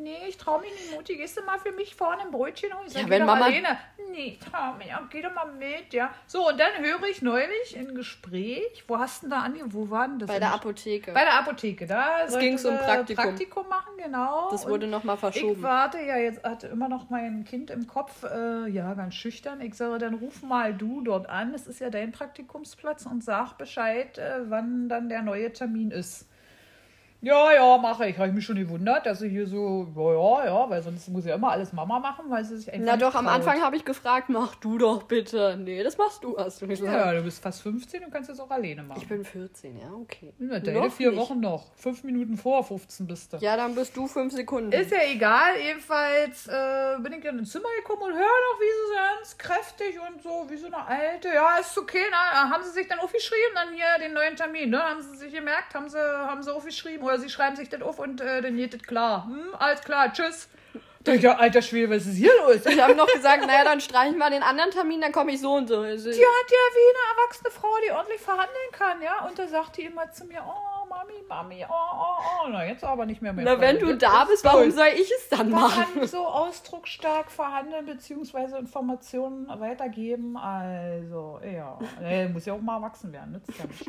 Nee, 0.01 0.17
ich 0.29 0.37
trau 0.37 0.59
mich 0.61 0.71
nicht, 0.71 0.95
Mutti. 0.95 1.17
Gehst 1.17 1.37
du 1.37 1.43
mal 1.43 1.59
für 1.59 1.73
mich 1.73 1.95
vorne 1.95 2.23
ein 2.23 2.31
Brötchen 2.31 2.73
holen? 2.73 2.87
Ich 2.87 2.93
sag, 2.93 3.03
Ja, 3.03 3.09
wenn 3.11 3.27
Mama- 3.27 3.47
Alleine. 3.47 3.79
Nee, 4.11 4.29
ich 4.29 4.39
trau 4.39 4.73
mich, 4.75 4.89
geh 5.11 5.23
doch 5.23 5.35
mal 5.35 5.47
mit, 5.53 5.93
ja. 5.93 6.11
So, 6.27 6.49
und 6.49 6.59
dann 6.59 6.71
höre 6.81 7.03
ich 7.11 7.21
neulich 7.21 7.77
ein 7.77 7.95
Gespräch. 7.95 8.85
Wo 8.87 8.99
hast 8.99 9.23
du 9.23 9.27
denn 9.27 9.31
da 9.31 9.43
an? 9.43 9.55
Wo 9.67 9.91
war 9.91 10.07
denn 10.09 10.19
das? 10.19 10.29
Bei 10.29 10.39
der 10.39 10.53
Apotheke. 10.55 11.13
bei 11.13 11.25
der 11.25 11.35
Apotheke, 11.41 11.87
da 11.87 12.23
Es 12.25 12.39
ging 12.39 12.55
um 12.59 12.77
Praktikum. 12.79 13.25
Praktikum 13.25 13.69
machen, 13.69 13.93
genau. 14.03 14.49
das 14.51 14.67
wurde 14.69 14.87
nochmal 14.87 15.17
ich 15.17 15.21
verschoben. 15.21 15.63
warte 15.63 16.01
ja, 16.01 16.17
jetzt 16.17 16.43
hatte 16.45 16.69
immer 16.69 16.89
noch 16.89 17.11
mein 17.11 17.45
Kind 17.45 17.71
im 17.71 17.87
Kopf, 17.87 18.23
äh, 18.25 18.69
ja, 18.69 18.95
ganz 18.95 19.15
schüchtern. 19.15 19.61
Ich 19.61 19.75
sage, 19.75 19.99
dann 19.99 20.15
ruf 20.15 20.43
mal 20.43 20.73
du 20.75 21.01
dort 21.03 21.29
an, 21.29 21.53
es 21.55 21.67
ist 21.67 21.81
ja 21.81 21.91
dein 21.91 22.13
Praktikumsplatz 22.13 23.05
und 23.07 23.25
sag 23.25 23.55
Bescheid, 23.59 24.17
äh, 24.19 24.49
wann 24.49 24.89
dann 24.89 25.09
der 25.09 25.23
neue 25.23 25.53
Termin 25.53 25.91
ist. 25.91 26.29
Ja, 27.21 27.53
ja, 27.53 27.79
mache 27.79 28.07
ich. 28.07 28.17
Habe 28.17 28.29
ich 28.29 28.35
mich 28.35 28.45
schon 28.45 28.55
gewundert, 28.57 29.05
dass 29.05 29.19
sie 29.19 29.29
hier 29.29 29.47
so, 29.49 29.89
ja, 29.97 30.45
ja, 30.45 30.45
ja, 30.47 30.71
weil 30.71 30.81
sonst 30.83 31.09
muss 31.09 31.25
ja 31.25 31.35
immer 31.35 31.51
alles 31.51 31.73
Mama 31.73 31.99
machen, 31.99 32.27
weil 32.29 32.45
sie 32.45 32.57
sich 32.59 32.73
einfach 32.73 32.87
Na 32.87 32.97
doch, 32.97 33.13
am 33.15 33.25
traut. 33.25 33.35
Anfang 33.35 33.61
habe 33.61 33.75
ich 33.77 33.85
gefragt, 33.85 34.29
mach 34.29 34.55
du 34.55 34.79
doch 34.79 35.03
bitte. 35.03 35.57
Nee, 35.59 35.83
das 35.83 35.99
machst 35.99 36.23
du, 36.23 36.37
hast 36.39 36.63
du 36.63 36.69
gesagt. 36.69 36.93
Ja, 36.93 37.13
du 37.13 37.23
bist 37.23 37.43
fast 37.43 37.63
15 37.63 38.05
und 38.05 38.13
kannst 38.13 38.31
das 38.31 38.39
auch 38.39 38.51
alleine 38.51 38.85
machen. 38.85 39.01
Ich 39.03 39.09
bin 39.09 39.25
14, 39.25 39.77
ja, 39.79 39.91
okay. 40.01 40.33
ja, 40.39 40.61
deine 40.61 40.79
Noch 40.81 40.93
vier 40.93 41.11
nicht. 41.11 41.21
Wochen 41.21 41.41
noch. 41.41 41.75
Fünf 41.75 42.05
Minuten 42.05 42.37
vor 42.37 42.63
15 42.63 43.07
bist 43.09 43.33
du. 43.33 43.39
Ja, 43.39 43.57
dann 43.57 43.75
bist 43.75 43.97
du 43.97 44.07
fünf 44.07 44.33
Sekunden. 44.33 44.71
Ist 44.71 44.93
ja 44.93 44.99
egal, 45.11 45.55
jedenfalls 45.61 46.47
äh, 46.47 46.99
bin 47.01 47.15
ich 47.15 47.25
dann 47.25 47.39
ins 47.41 47.51
Zimmer 47.51 47.69
gekommen 47.79 48.03
und 48.03 48.13
höre 48.13 48.21
noch, 48.21 48.61
wie 48.61 48.65
sie 48.65 48.89
so 48.89 48.95
ganz 48.95 49.39
kräftig 49.39 49.99
und 49.99 50.23
so, 50.23 50.47
wie 50.49 50.57
so 50.57 50.67
eine 50.67 50.87
alte. 50.87 51.29
Ja, 51.35 51.57
ist 51.59 51.77
okay, 51.77 52.05
na, 52.13 52.49
haben 52.51 52.63
sie 52.63 52.71
sich 52.71 52.87
dann 52.87 53.01
aufgeschrieben, 53.01 53.55
dann 53.55 53.75
hier 53.75 53.87
den 54.01 54.13
neuen 54.15 54.37
Termin, 54.37 54.71
ne? 54.71 54.81
Haben 54.81 55.03
sie 55.03 55.17
sich 55.17 55.33
gemerkt, 55.35 55.75
haben 55.75 55.89
sie, 55.89 55.99
haben 55.99 56.43
sie 56.45 56.55
aufgeschrieben 56.55 57.08
oder 57.09 57.19
sie 57.19 57.31
schreiben 57.31 57.57
sich 57.57 57.69
das 57.69 57.83
auf 57.83 57.99
und 57.99 58.21
äh, 58.21 58.43
dann 58.43 58.57
geht 58.57 58.75
das 58.75 58.83
klar. 58.83 59.27
Hm, 59.27 59.55
alles 59.59 59.81
klar, 59.83 60.13
tschüss. 60.13 60.49
Da 61.05 61.13
ich, 61.13 61.23
ja, 61.23 61.37
alter 61.37 61.63
Schwede, 61.63 61.95
was 61.95 62.07
ist 62.07 62.17
hier 62.17 62.33
los? 62.45 62.65
Wir 62.65 62.85
haben 62.85 62.97
noch 62.97 63.07
gesagt, 63.07 63.47
naja, 63.47 63.65
dann 63.65 63.81
streichen 63.81 64.19
wir 64.19 64.31
den 64.31 64.43
anderen 64.43 64.71
Termin, 64.71 65.01
dann 65.01 65.13
komme 65.13 65.33
ich 65.33 65.41
so 65.41 65.55
und 65.55 65.69
so. 65.69 65.79
Also, 65.79 66.11
Die 66.11 66.17
hat 66.17 66.51
ja 66.51 66.59
wie 66.75 66.89
eine 66.91 67.19
erwachsene 67.21 67.51
Frau, 67.51 67.69
die 67.87 67.93
ordentlich 67.93 68.21
verhandeln 68.21 68.73
kann, 68.73 69.01
ja? 69.01 69.27
Und 69.27 69.39
da 69.39 69.47
sagt 69.47 69.77
die 69.77 69.83
immer 69.83 70.11
zu 70.11 70.25
mir, 70.25 70.43
oh, 70.45 70.87
Mami, 70.89 71.23
Mami, 71.29 71.65
oh, 71.69 71.73
oh, 71.73 72.45
oh. 72.45 72.49
Na, 72.51 72.67
jetzt 72.67 72.83
aber 72.83 73.07
nicht 73.07 73.23
mehr 73.23 73.33
mehr. 73.33 73.45
Na, 73.45 73.61
wenn 73.61 73.79
du 73.79 73.97
da 73.97 74.25
bist, 74.25 74.45
warum 74.45 74.71
soll 74.71 74.89
ich 74.95 75.11
es 75.11 75.29
dann 75.31 75.51
machen? 75.51 75.71
Verhandeln, 75.71 76.09
so 76.09 76.27
ausdrucksstark 76.27 77.31
verhandeln 77.31 77.87
beziehungsweise 77.87 78.59
Informationen 78.59 79.49
weitergeben. 79.61 80.37
Also, 80.37 81.41
ja. 81.45 81.79
Nee, 82.01 82.29
muss 82.29 82.45
ja 82.45 82.55
auch 82.55 82.61
mal 82.61 82.77
erwachsen 82.77 83.13
werden, 83.13 83.33
nützt 83.33 83.57
ja 83.57 83.65
nicht. 83.67 83.85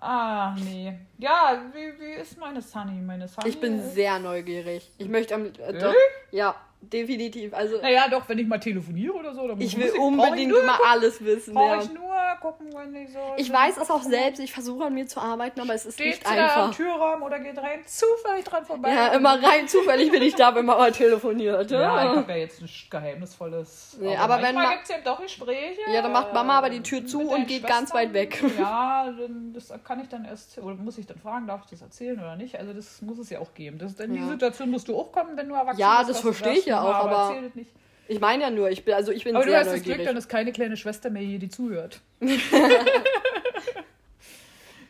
Ach, 0.00 0.56
nee. 0.56 0.92
Ja, 1.18 1.62
wie, 1.74 2.00
wie 2.02 2.12
ist 2.20 2.38
meine 2.38 2.62
Sunny? 2.62 3.00
Meine 3.02 3.28
Sunny 3.28 3.48
Ich 3.48 3.60
bin 3.60 3.78
ist- 3.78 3.94
sehr 3.94 4.18
neugierig. 4.18 4.90
Ich 4.98 5.08
möchte 5.08 5.34
am. 5.34 5.46
Äh, 5.46 5.78
doch, 5.78 5.94
ja, 6.30 6.54
definitiv. 6.80 7.52
Also, 7.52 7.80
Naja, 7.82 8.08
doch, 8.10 8.26
wenn 8.28 8.38
ich 8.38 8.46
mal 8.46 8.58
telefoniere 8.58 9.12
oder 9.14 9.34
so. 9.34 9.46
Dann 9.46 9.60
ich 9.60 9.76
will 9.76 9.90
brauch 9.92 10.06
unbedingt 10.06 10.52
immer 10.52 10.72
gucken, 10.76 10.86
alles 10.90 11.22
wissen. 11.24 11.52
Brauche 11.54 11.76
Ja. 11.76 11.82
ich 11.82 11.92
nur 11.92 12.09
gucken, 12.36 12.68
wenn 12.74 12.94
ich 12.94 13.12
so. 13.12 13.18
Ich 13.36 13.52
weiß 13.52 13.76
es 13.78 13.90
auch 13.90 14.02
selbst. 14.02 14.40
Ich 14.40 14.52
versuche 14.52 14.84
an 14.84 14.94
mir 14.94 15.06
zu 15.06 15.20
arbeiten, 15.20 15.60
aber 15.60 15.74
es 15.74 15.86
ist 15.86 15.94
Steht 15.94 16.06
nicht 16.06 16.26
sie 16.28 16.34
da 16.34 16.46
am 16.54 16.60
einfach. 16.62 16.76
Türrahmen 16.76 17.22
oder 17.22 17.38
geht 17.40 17.58
rein 17.58 17.80
zufällig 17.86 18.44
dran 18.44 18.64
vorbei? 18.64 18.92
Ja, 18.92 19.08
immer 19.08 19.42
rein 19.42 19.66
zufällig 19.68 20.10
bin 20.10 20.22
ich 20.22 20.34
da, 20.34 20.54
wenn 20.54 20.64
Mama 20.66 20.90
telefoniert. 20.90 21.70
Ja, 21.70 21.98
ich 21.98 22.04
Ja, 22.10 22.16
habe 22.16 22.32
ja 22.32 22.38
jetzt 22.38 22.60
ein 22.60 22.68
geheimnisvolles. 22.90 23.96
Nee, 24.00 24.16
aber 24.16 24.36
wenn 24.36 24.54
manchmal 24.54 24.64
ma- 24.66 24.70
gibt 24.72 24.82
es 24.84 24.88
ja 24.90 24.96
doch 25.04 25.20
Gespräche. 25.20 25.80
Ja, 25.92 26.02
dann 26.02 26.12
macht 26.12 26.32
Mama 26.32 26.58
aber 26.58 26.70
die 26.70 26.82
Tür 26.82 27.04
zu 27.06 27.20
und 27.30 27.46
geht 27.46 27.66
ganz 27.66 27.92
weit 27.94 28.12
weg. 28.12 28.42
Ja, 28.58 29.06
dann, 29.18 29.52
das 29.54 29.72
kann 29.84 30.00
ich 30.00 30.08
dann 30.08 30.24
erst, 30.24 30.58
oder 30.58 30.74
muss 30.74 30.98
ich 30.98 31.06
dann 31.06 31.18
fragen, 31.18 31.46
darf 31.46 31.62
ich 31.64 31.70
das 31.70 31.82
erzählen 31.82 32.18
oder 32.18 32.36
nicht? 32.36 32.58
Also 32.58 32.72
das 32.72 33.00
muss 33.02 33.18
es 33.18 33.30
ja 33.30 33.38
auch 33.40 33.54
geben. 33.54 33.78
Das, 33.78 33.94
in 34.00 34.12
die 34.14 34.20
Ja. 34.20 34.28
Situation 34.28 34.70
musst 34.70 34.88
du 34.88 34.98
auch 34.98 35.12
kommen, 35.12 35.36
wenn 35.36 35.48
du 35.48 35.54
erwachsen 35.54 35.80
Ja, 35.80 35.98
bist. 35.98 36.10
das 36.10 36.16
dass 36.16 36.22
du 36.22 36.32
verstehe 36.32 36.58
ich 36.60 36.66
ja 36.66 36.80
auch, 36.82 36.94
aber- 36.94 37.34
das. 37.54 37.64
Ich 38.10 38.18
meine 38.20 38.42
ja 38.42 38.50
nur, 38.50 38.68
ich 38.70 38.84
bin, 38.84 38.94
also 38.94 39.12
ich 39.12 39.22
bin 39.22 39.36
Aber 39.36 39.44
du 39.44 39.50
sehr 39.52 39.60
hast 39.60 39.66
das 39.68 39.74
Glück, 39.74 39.86
neugierig. 39.88 40.06
dann 40.08 40.16
ist 40.16 40.28
keine 40.28 40.50
kleine 40.50 40.76
Schwester 40.76 41.10
mehr 41.10 41.22
hier, 41.22 41.38
die 41.38 41.48
zuhört. 41.48 42.00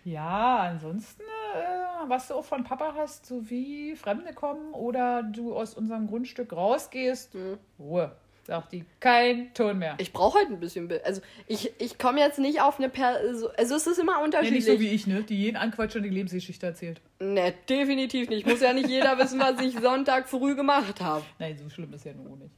ja, 0.04 0.58
ansonsten, 0.72 1.22
äh, 1.22 2.08
was 2.08 2.28
du 2.28 2.34
auch 2.34 2.44
von 2.44 2.64
Papa 2.64 2.94
hast, 2.96 3.26
so 3.26 3.48
wie 3.50 3.94
Fremde 3.94 4.32
kommen 4.32 4.72
oder 4.72 5.22
du 5.22 5.54
aus 5.54 5.74
unserem 5.74 6.06
Grundstück 6.06 6.52
rausgehst, 6.52 7.34
Hm. 7.34 7.58
Ruhe. 7.78 8.12
Sagt 8.46 8.72
die, 8.72 8.84
kein 9.00 9.52
Ton 9.52 9.78
mehr. 9.78 9.96
Ich 9.98 10.14
brauche 10.14 10.38
halt 10.38 10.48
ein 10.48 10.58
bisschen 10.58 10.88
Bild. 10.88 11.04
Also 11.04 11.20
ich, 11.46 11.72
ich 11.78 11.98
komme 11.98 12.20
jetzt 12.20 12.38
nicht 12.38 12.62
auf 12.62 12.78
eine 12.78 12.88
per 12.88 13.18
also 13.58 13.76
es 13.76 13.86
ist 13.86 13.98
immer 13.98 14.22
unterschiedlich. 14.22 14.64
nicht 14.66 14.74
so 14.74 14.80
wie 14.80 14.88
ich, 14.88 15.06
ne? 15.06 15.22
Die 15.22 15.36
jeden 15.38 15.56
anquatscht 15.58 15.94
und 15.96 16.02
die 16.04 16.08
Lebensgeschichte 16.08 16.66
erzählt. 16.66 17.00
Ne, 17.20 17.52
definitiv 17.68 18.30
nicht. 18.30 18.46
Muss 18.46 18.62
ja 18.62 18.72
nicht 18.72 18.88
jeder 18.88 19.18
wissen, 19.18 19.38
was 19.38 19.60
ich 19.60 19.78
Sonntag 19.78 20.26
früh 20.28 20.56
gemacht 20.56 21.00
habe. 21.02 21.22
Nein, 21.38 21.58
so 21.58 21.68
schlimm 21.68 21.92
ist 21.92 22.06
ja 22.06 22.14
nur 22.14 22.38
nicht. 22.38 22.50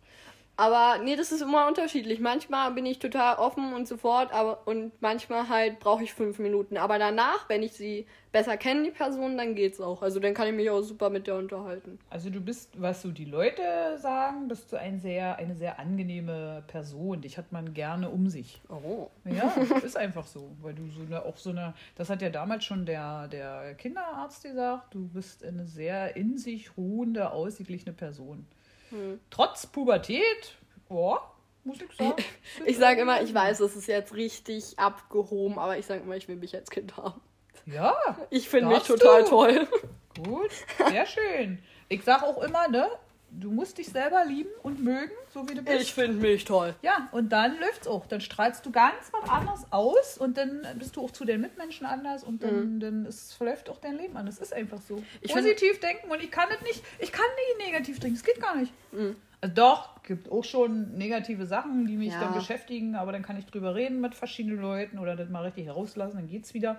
Aber 0.56 1.02
nee, 1.02 1.16
das 1.16 1.32
ist 1.32 1.40
immer 1.40 1.66
unterschiedlich. 1.66 2.20
Manchmal 2.20 2.72
bin 2.72 2.84
ich 2.84 2.98
total 2.98 3.36
offen 3.36 3.72
und 3.72 3.88
so 3.88 3.96
fort, 3.96 4.32
aber 4.32 4.66
und 4.66 4.92
manchmal 5.00 5.48
halt 5.48 5.80
brauche 5.80 6.04
ich 6.04 6.12
fünf 6.12 6.38
Minuten. 6.38 6.76
Aber 6.76 6.98
danach, 6.98 7.48
wenn 7.48 7.62
ich 7.62 7.72
sie 7.72 8.06
besser 8.32 8.56
kenne, 8.58 8.84
die 8.84 8.90
Person, 8.90 9.38
dann 9.38 9.54
geht's 9.54 9.80
auch. 9.80 10.02
Also 10.02 10.20
dann 10.20 10.34
kann 10.34 10.48
ich 10.48 10.54
mich 10.54 10.68
auch 10.68 10.82
super 10.82 11.08
mit 11.08 11.26
der 11.26 11.36
unterhalten. 11.36 11.98
Also 12.10 12.28
du 12.28 12.40
bist, 12.40 12.80
was 12.80 13.00
so 13.00 13.10
die 13.10 13.24
Leute 13.24 13.62
sagen, 13.98 14.48
bist 14.48 14.70
du 14.72 14.76
ein 14.78 15.00
sehr, 15.00 15.36
eine 15.36 15.54
sehr 15.54 15.78
angenehme 15.78 16.62
Person. 16.66 17.22
Dich 17.22 17.38
hat 17.38 17.50
man 17.50 17.72
gerne 17.72 18.10
um 18.10 18.28
sich. 18.28 18.60
Oh. 18.68 19.08
Ja, 19.24 19.54
ist 19.82 19.96
einfach 19.96 20.26
so. 20.26 20.50
Weil 20.60 20.74
du 20.74 20.86
so 20.88 21.00
eine, 21.00 21.24
auch 21.24 21.36
so 21.38 21.50
eine, 21.50 21.72
das 21.96 22.10
hat 22.10 22.20
ja 22.20 22.28
damals 22.28 22.64
schon 22.64 22.84
der, 22.84 23.26
der 23.28 23.74
Kinderarzt 23.74 24.42
gesagt, 24.42 24.94
du 24.94 25.08
bist 25.08 25.44
eine 25.44 25.66
sehr 25.66 26.14
in 26.14 26.36
sich 26.36 26.76
ruhende, 26.76 27.32
ausgeglichene 27.32 27.94
Person. 27.94 28.46
Hm. 28.92 29.20
Trotz 29.30 29.66
Pubertät, 29.66 30.56
oh, 30.88 31.16
muss 31.64 31.78
ich 31.80 31.96
sagen. 31.96 32.22
Ich 32.66 32.76
sage 32.78 33.00
immer, 33.00 33.22
ich 33.22 33.32
weiß, 33.32 33.58
das 33.58 33.74
ist 33.74 33.86
jetzt 33.88 34.14
richtig 34.14 34.78
abgehoben, 34.78 35.58
aber 35.58 35.78
ich 35.78 35.86
sage 35.86 36.02
immer, 36.02 36.16
ich 36.16 36.28
will 36.28 36.36
mich 36.36 36.54
als 36.54 36.70
Kind 36.70 36.96
haben. 36.96 37.20
Ja, 37.66 37.94
Ich 38.30 38.48
finde 38.48 38.68
mich 38.68 38.82
total 38.82 39.22
du? 39.22 39.28
toll. 39.30 39.68
Gut, 40.22 40.50
sehr 40.88 41.06
schön. 41.06 41.62
Ich 41.88 42.04
sage 42.04 42.26
auch 42.26 42.42
immer, 42.42 42.68
ne, 42.68 42.86
du 43.40 43.50
musst 43.50 43.78
dich 43.78 43.88
selber 43.88 44.24
lieben 44.24 44.50
und 44.62 44.82
mögen, 44.82 45.10
so 45.32 45.48
wie 45.48 45.54
du 45.54 45.62
bist. 45.62 45.80
Ich 45.82 45.94
finde 45.94 46.14
mich 46.18 46.44
toll. 46.44 46.74
Ja, 46.82 47.08
und 47.12 47.30
dann 47.30 47.58
läuft's 47.60 47.86
auch. 47.86 48.06
Dann 48.06 48.20
strahlst 48.20 48.64
du 48.66 48.70
ganz 48.70 49.10
was 49.12 49.28
anderes 49.28 49.64
aus 49.70 50.18
und 50.18 50.36
dann 50.36 50.66
bist 50.78 50.96
du 50.96 51.02
auch 51.04 51.10
zu 51.10 51.24
den 51.24 51.40
Mitmenschen 51.40 51.86
anders 51.86 52.24
und 52.24 52.42
dann, 52.42 52.80
dann 52.80 53.06
ist, 53.06 53.34
verläuft 53.34 53.70
auch 53.70 53.78
dein 53.78 53.96
Leben 53.96 54.16
anders. 54.16 54.38
ist 54.38 54.52
einfach 54.52 54.80
so. 54.80 54.96
Mhm. 54.96 55.04
Ich 55.20 55.32
Positiv 55.32 55.80
denken 55.80 56.10
und 56.10 56.22
ich 56.22 56.30
kann 56.30 56.48
das 56.50 56.60
nicht, 56.62 56.82
ich 56.98 57.12
kann 57.12 57.24
nicht 57.56 57.66
negativ 57.68 58.00
denken. 58.00 58.16
Es 58.16 58.24
geht 58.24 58.40
gar 58.40 58.56
nicht. 58.56 58.72
Mhm. 58.92 59.16
Also 59.40 59.54
doch, 59.56 60.02
gibt 60.04 60.30
auch 60.30 60.44
schon 60.44 60.96
negative 60.96 61.46
Sachen, 61.46 61.86
die 61.86 61.96
mich 61.96 62.12
Ja. 62.12 62.20
dann 62.20 62.34
beschäftigen, 62.34 62.94
aber 62.94 63.10
dann 63.10 63.22
kann 63.22 63.36
ich 63.38 63.46
drüber 63.46 63.74
reden 63.74 64.00
mit 64.00 64.14
verschiedenen 64.14 64.60
Leuten 64.60 64.98
oder 64.98 65.16
das 65.16 65.28
mal 65.30 65.42
richtig 65.44 65.68
rauslassen, 65.68 66.16
dann 66.16 66.28
geht's 66.28 66.54
wieder. 66.54 66.78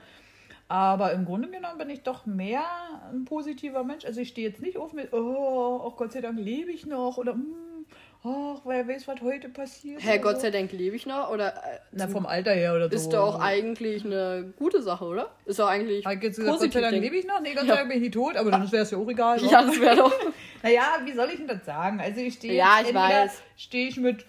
Aber 0.68 1.12
im 1.14 1.26
Grunde 1.26 1.50
genommen 1.50 1.78
bin 1.78 1.90
ich 1.90 2.02
doch 2.04 2.26
mehr 2.26 2.64
ein 3.12 3.26
positiver 3.26 3.84
Mensch. 3.84 4.06
Also 4.06 4.22
ich 4.22 4.30
stehe 4.30 4.48
jetzt 4.48 4.62
nicht 4.62 4.78
auf 4.78 4.94
mit, 4.94 5.14
oh, 5.14 5.82
oh 5.84 5.92
Gott 5.96 6.12
sei 6.14 6.22
Dank 6.22 6.40
lebe 6.40 6.72
ich 6.72 6.86
noch 6.86 7.18
oder 7.18 7.36
mm, 7.36 7.86
ach, 8.24 8.62
wer 8.66 8.88
weiß, 8.88 9.08
was 9.08 9.22
heute 9.22 9.50
passiert. 9.50 10.02
Herr 10.02 10.14
oder 10.16 10.22
Gott 10.24 10.42
sei 10.42 10.50
Dank 10.52 10.72
lebe 10.72 10.96
ich 10.96 11.06
noch. 11.06 11.30
Oder 11.30 11.50
äh, 11.50 11.80
Na, 11.92 12.08
vom 12.08 12.26
Alter 12.26 12.54
her 12.54 12.74
oder 12.74 12.90
so. 12.90 12.96
ist 12.96 13.10
doch 13.10 13.40
eigentlich 13.40 14.04
eine 14.06 14.54
gute 14.58 14.82
Sache, 14.82 15.06
oder? 15.06 15.30
Ist 15.46 15.60
doch 15.60 15.68
eigentlich 15.68 16.08
Ah, 16.08 16.14
jetzt 16.14 16.38
gesagt, 16.38 16.48
Gott 16.48 16.60
sei 16.62 16.68
positiv. 16.68 16.82
Dank 16.82 17.04
lebe 17.04 17.18
ich 17.18 17.28
noch. 17.28 17.42
Nee, 17.42 17.54
Gott 17.54 17.68
sei 17.68 17.76
Dank 17.76 17.88
bin 17.90 17.98
ich 17.98 18.04
nicht 18.04 18.14
tot, 18.14 18.36
aber 18.38 18.50
dann 18.50 18.72
wäre 18.72 18.84
es 18.84 18.92
ja 18.92 18.98
auch 18.98 19.10
egal. 19.10 19.42
Ja, 19.44 19.62
das 19.64 19.80
wäre 19.80 19.96
doch. 19.98 20.14
Naja, 20.64 20.84
wie 21.04 21.12
soll 21.12 21.28
ich 21.30 21.36
denn 21.36 21.48
das 21.48 21.66
sagen? 21.66 22.00
Also 22.00 22.22
ich 22.22 22.36
stehe 22.36 22.54
Ja, 22.54 22.78
ich 22.82 22.94
weiß. 22.94 23.42
stehe 23.58 23.90
ich 23.90 23.98
mit 23.98 24.26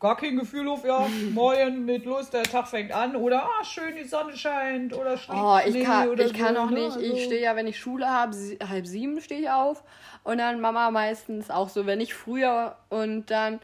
gar 0.00 0.16
kein 0.16 0.36
Gefühl 0.36 0.66
auf, 0.68 0.84
ja, 0.84 1.06
morgen 1.32 1.84
mit 1.84 2.06
Lust, 2.06 2.32
der 2.32 2.42
Tag 2.42 2.66
fängt 2.66 2.90
an 2.90 3.14
oder 3.14 3.44
ah, 3.44 3.64
schön, 3.64 3.94
die 3.96 4.04
Sonne 4.04 4.34
scheint 4.36 4.94
oder 4.96 5.18
schlägt 5.18 5.38
Oh, 5.40 5.58
ich 5.64 5.72
Schnee 5.72 5.84
kann, 5.84 6.08
oder 6.08 6.24
ich 6.24 6.32
kann 6.32 6.54
so, 6.54 6.60
auch 6.62 6.70
ne? 6.70 6.80
nicht. 6.80 6.96
Ich 6.96 7.24
stehe 7.24 7.42
ja, 7.42 7.54
wenn 7.54 7.66
ich 7.66 7.78
Schule 7.78 8.08
habe, 8.08 8.34
halb 8.66 8.86
sieben 8.86 9.20
stehe 9.20 9.42
ich 9.42 9.50
auf. 9.50 9.84
Und 10.24 10.38
dann 10.38 10.60
Mama 10.60 10.90
meistens 10.90 11.50
auch 11.50 11.68
so, 11.68 11.86
wenn 11.86 12.00
ich 12.00 12.14
früher 12.14 12.76
und 12.88 13.30
dann 13.30 13.60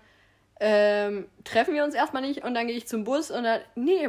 ähm, 0.60 1.26
treffen 1.44 1.74
wir 1.74 1.84
uns 1.84 1.94
erstmal 1.94 2.22
nicht 2.22 2.44
und 2.44 2.54
dann 2.54 2.66
gehe 2.66 2.76
ich 2.76 2.86
zum 2.86 3.04
Bus 3.04 3.30
und 3.30 3.44
dann, 3.44 3.60
nee, 3.74 4.08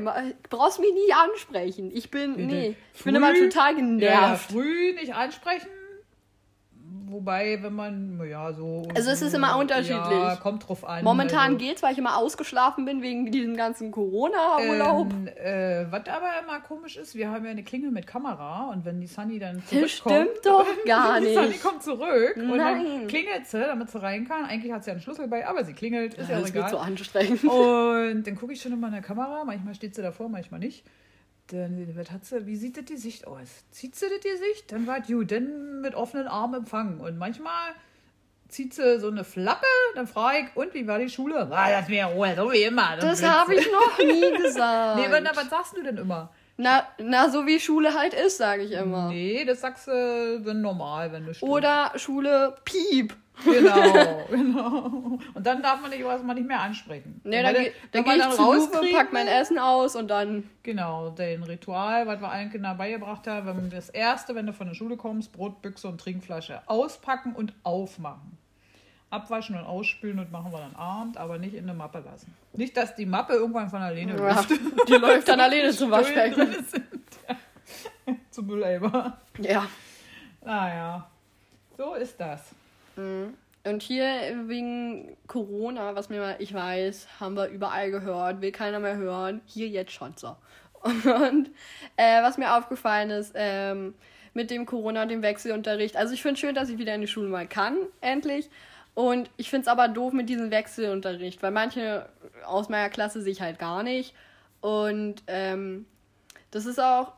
brauchst 0.50 0.80
mich 0.80 0.94
nie 0.94 1.14
ansprechen. 1.14 1.92
Ich 1.94 2.10
bin, 2.12 2.48
nee, 2.48 2.76
ich 2.94 3.04
bin 3.04 3.16
immer 3.16 3.34
total 3.34 3.74
Ja, 3.74 3.80
ja, 3.80 3.86
genervt. 3.86 4.52
früh 4.52 4.94
nicht 4.94 5.14
ansprechen. 5.14 5.68
Wobei, 7.10 7.60
wenn 7.62 7.74
man, 7.74 8.22
ja, 8.30 8.52
so. 8.52 8.88
Also 8.94 9.12
es 9.12 9.22
ist 9.22 9.34
immer 9.34 9.58
unterschiedlich. 9.58 9.96
Ja, 10.12 10.36
kommt 10.36 10.68
drauf 10.68 10.86
an. 10.88 11.04
Momentan 11.04 11.54
also. 11.54 11.58
geht's, 11.58 11.82
weil 11.82 11.94
ich 11.94 11.98
immer 11.98 12.18
ausgeschlafen 12.18 12.86
bin 12.86 13.02
wegen 13.02 13.32
diesem 13.32 13.56
ganzen 13.56 13.92
Corona-Urlaub. 13.92 15.08
Ähm, 15.14 15.28
äh, 15.28 15.86
was 15.92 16.08
aber 16.08 16.30
immer 16.44 16.60
komisch 16.62 16.98
ist, 16.98 17.16
wir 17.16 17.30
haben 17.32 17.46
ja 17.46 17.52
eine 17.52 17.64
Klingel 17.64 17.92
mit 17.92 18.08
Kamera 18.08 18.70
und 18.72 18.84
wenn 18.86 19.00
die 19.00 19.08
Sunny 19.08 19.40
dann 19.40 19.58
Das 19.58 19.68
zurückkommt. 19.98 20.30
stimmt 20.32 20.46
doch 20.46 20.66
gar 20.86 21.20
die 21.20 21.34
Sunny 21.34 21.48
nicht. 21.48 21.64
kommt 21.64 21.84
zurück 21.84 22.36
und 22.36 22.58
dann 22.58 22.84
Nein. 22.84 23.08
klingelt 23.08 23.46
sie, 23.48 23.60
damit 23.60 23.90
sie 23.90 24.02
rein 24.02 24.28
kann. 24.28 24.46
Eigentlich 24.46 24.72
hat 24.72 24.84
sie 24.84 24.90
ja 24.90 24.94
einen 24.94 25.02
Schlüssel 25.02 25.28
bei, 25.28 25.48
aber 25.48 25.64
sie 25.64 25.74
klingelt, 25.74 26.14
ist 26.16 26.30
ja, 26.30 26.38
auch 26.38 26.42
Das 26.42 26.54
wird 26.54 26.70
so 26.70 26.76
egal. 26.78 26.88
anstrengend. 26.88 27.44
Und 27.44 28.24
dann 28.28 28.36
gucke 28.36 28.54
ich 28.54 28.62
schon 28.62 28.74
immer 28.74 28.88
in 28.88 28.94
der 28.94 29.02
Kamera, 29.02 29.44
manchmal 29.46 29.74
steht 29.76 29.96
sie 29.96 30.02
davor, 30.02 30.30
manchmal 30.30 30.60
nicht. 30.60 30.84
Dann 31.48 31.96
was 31.96 32.12
hat 32.12 32.26
sie, 32.26 32.46
wie 32.46 32.56
sieht 32.58 32.78
das 32.78 32.86
Gesicht 32.86 33.26
aus? 33.26 33.48
Zieht 33.72 33.96
sie 33.96 34.08
das 34.10 34.20
Gesicht? 34.20 34.72
Dann 34.72 34.86
war 34.86 35.00
gut, 35.00 35.32
dann 35.32 35.82
mit 35.82 35.96
offenen 35.96 36.28
Armen 36.28 36.56
empfangen. 36.56 37.00
Und 37.00 37.18
manchmal 37.18 37.72
zieht 38.50 38.74
sie 38.74 39.00
so 39.00 39.08
eine 39.10 39.24
Flappe, 39.24 39.66
dann 39.96 40.08
frage 40.08 40.40
ich, 40.40 40.56
und 40.56 40.74
wie 40.74 40.88
war 40.88 41.00
die 41.00 41.10
Schule? 41.10 41.48
Ah, 41.52 41.70
das 41.72 41.88
wäre 41.90 42.14
Ruhe, 42.14 42.34
so 42.36 42.52
wie 42.52 42.64
immer. 42.64 42.98
Das 42.98 43.20
blitzt 43.20 43.32
habe 43.34 43.56
ich 43.56 43.68
noch 43.72 43.98
nie 44.00 44.38
gesagt. 44.44 45.00
Nee, 45.00 45.06
aber 45.06 45.22
na, 45.22 45.32
was 45.36 45.50
sagst 45.50 45.78
du 45.78 45.84
denn 45.84 45.98
immer? 45.98 46.32
Na, 46.58 46.88
na, 46.98 47.30
so 47.30 47.46
wie 47.46 47.60
Schule 47.60 47.94
halt 47.94 48.14
ist, 48.14 48.38
sage 48.38 48.64
ich 48.64 48.72
immer. 48.72 49.10
Nee, 49.10 49.46
das 49.46 49.62
sagst 49.62 49.88
du 49.88 50.42
wenn 50.44 50.62
normal, 50.62 51.12
wenn 51.12 51.26
du 51.26 51.34
stirbst. 51.34 51.54
Oder 51.54 51.92
Schule 51.96 52.56
piep. 52.66 53.16
Genau, 53.44 54.26
genau. 54.30 55.20
Und 55.34 55.46
dann 55.46 55.62
darf 55.62 55.80
man 55.82 55.92
nicht, 55.92 56.04
was 56.04 56.24
man 56.24 56.36
nicht 56.36 56.48
mehr 56.48 56.60
ansprechen. 56.60 57.22
Nee, 57.24 57.44
dann, 57.44 57.54
geh- 57.54 57.66
du- 57.70 57.72
dann 57.92 58.06
wenn 58.06 58.20
gehe 58.20 58.28
ich 58.30 58.36
zu 58.36 58.42
rauskriegen 58.42 58.96
pack 58.98 59.14
mein 59.14 59.28
Essen 59.28 59.60
aus 59.60 59.96
und 59.96 60.08
dann. 60.10 60.50
Genau, 60.64 61.10
den 61.12 61.44
Ritual, 61.44 62.08
was 62.08 62.20
wir 62.20 62.30
allen 62.30 62.50
Kindern 62.52 62.78
beigebracht 62.78 63.28
haben, 63.28 63.48
wenn 63.48 63.70
das 63.70 63.90
erste, 63.90 64.34
wenn 64.36 64.46
du 64.48 64.54
von 64.54 64.68
der 64.68 64.74
Schule 64.74 64.98
kommst, 64.98 65.32
Brot, 65.34 65.62
Büchse 65.62 65.88
und 65.88 66.00
Trinkflasche 66.02 66.62
auspacken 66.68 67.34
und 67.34 67.54
aufmachen. 67.64 68.38
Abwaschen 69.10 69.56
und 69.56 69.64
ausspülen 69.66 70.20
und 70.20 70.32
machen 70.34 70.52
wir 70.52 70.60
dann 70.60 70.76
Abend, 70.76 71.16
aber 71.18 71.38
nicht 71.38 71.54
in 71.54 71.66
der 71.66 71.76
Mappe 71.76 72.00
lassen. 72.06 72.34
Nicht, 72.52 72.76
dass 72.76 72.94
die 72.96 73.06
Mappe 73.06 73.34
irgendwann 73.34 73.70
von 73.70 73.82
alleine 73.82 74.12
Ja, 74.12 74.18
läuft. 74.18 74.50
die 74.90 74.94
läuft 74.94 75.30
dann 75.30 75.40
alleine 75.40 75.72
zum 75.72 75.92
Waschbecken. 75.92 76.54
Zum 78.32 78.48
Mülleimer. 78.48 79.18
Ja. 79.40 79.66
Naja, 80.44 81.10
so 81.78 81.94
ist 81.96 82.20
das. 82.20 82.52
Und 82.98 83.84
hier 83.84 84.06
wegen 84.48 85.18
Corona, 85.28 85.96
was 85.96 86.10
mir 86.10 86.20
mal, 86.20 86.36
ich 86.40 86.54
weiß, 86.54 87.08
haben 87.20 87.36
wir 87.36 87.48
überall 87.48 87.92
gehört, 87.92 88.42
will 88.42 88.52
keiner 88.52 88.80
mehr 88.80 88.96
hören. 88.96 89.42
Hier 89.46 89.68
jetzt 89.68 89.92
schon 89.92 90.14
so. 90.16 90.36
Und 90.84 91.50
äh, 91.98 92.22
was 92.24 92.38
mir 92.38 92.56
aufgefallen 92.56 93.10
ist, 93.10 93.34
ähm, 93.36 93.94
mit 94.34 94.52
dem 94.52 94.66
Corona 94.68 95.02
und 95.02 95.10
dem 95.10 95.24
Wechselunterricht. 95.24 95.98
Also 95.98 96.14
ich 96.14 96.22
finde 96.22 96.40
schön, 96.40 96.54
dass 96.54 96.70
ich 96.70 96.78
wieder 96.78 96.94
in 96.94 97.02
die 97.02 97.08
Schule 97.08 97.28
mal 97.28 97.48
kann, 97.48 97.76
endlich. 98.02 98.50
Und 98.94 99.32
ich 99.36 99.50
finde 99.50 99.64
es 99.64 99.68
aber 99.68 99.88
doof 99.88 100.14
mit 100.14 100.30
diesem 100.30 100.52
Wechselunterricht, 100.52 101.42
weil 101.42 101.52
manche 101.52 102.08
aus 102.46 102.70
meiner 102.70 102.90
Klasse 102.90 103.22
sich 103.22 103.42
halt 103.42 103.58
gar 103.58 103.82
nicht. 103.82 104.14
Und 104.62 105.24
ähm, 105.26 105.88
das 106.52 106.68
ist 106.68 106.80
auch 106.80 107.14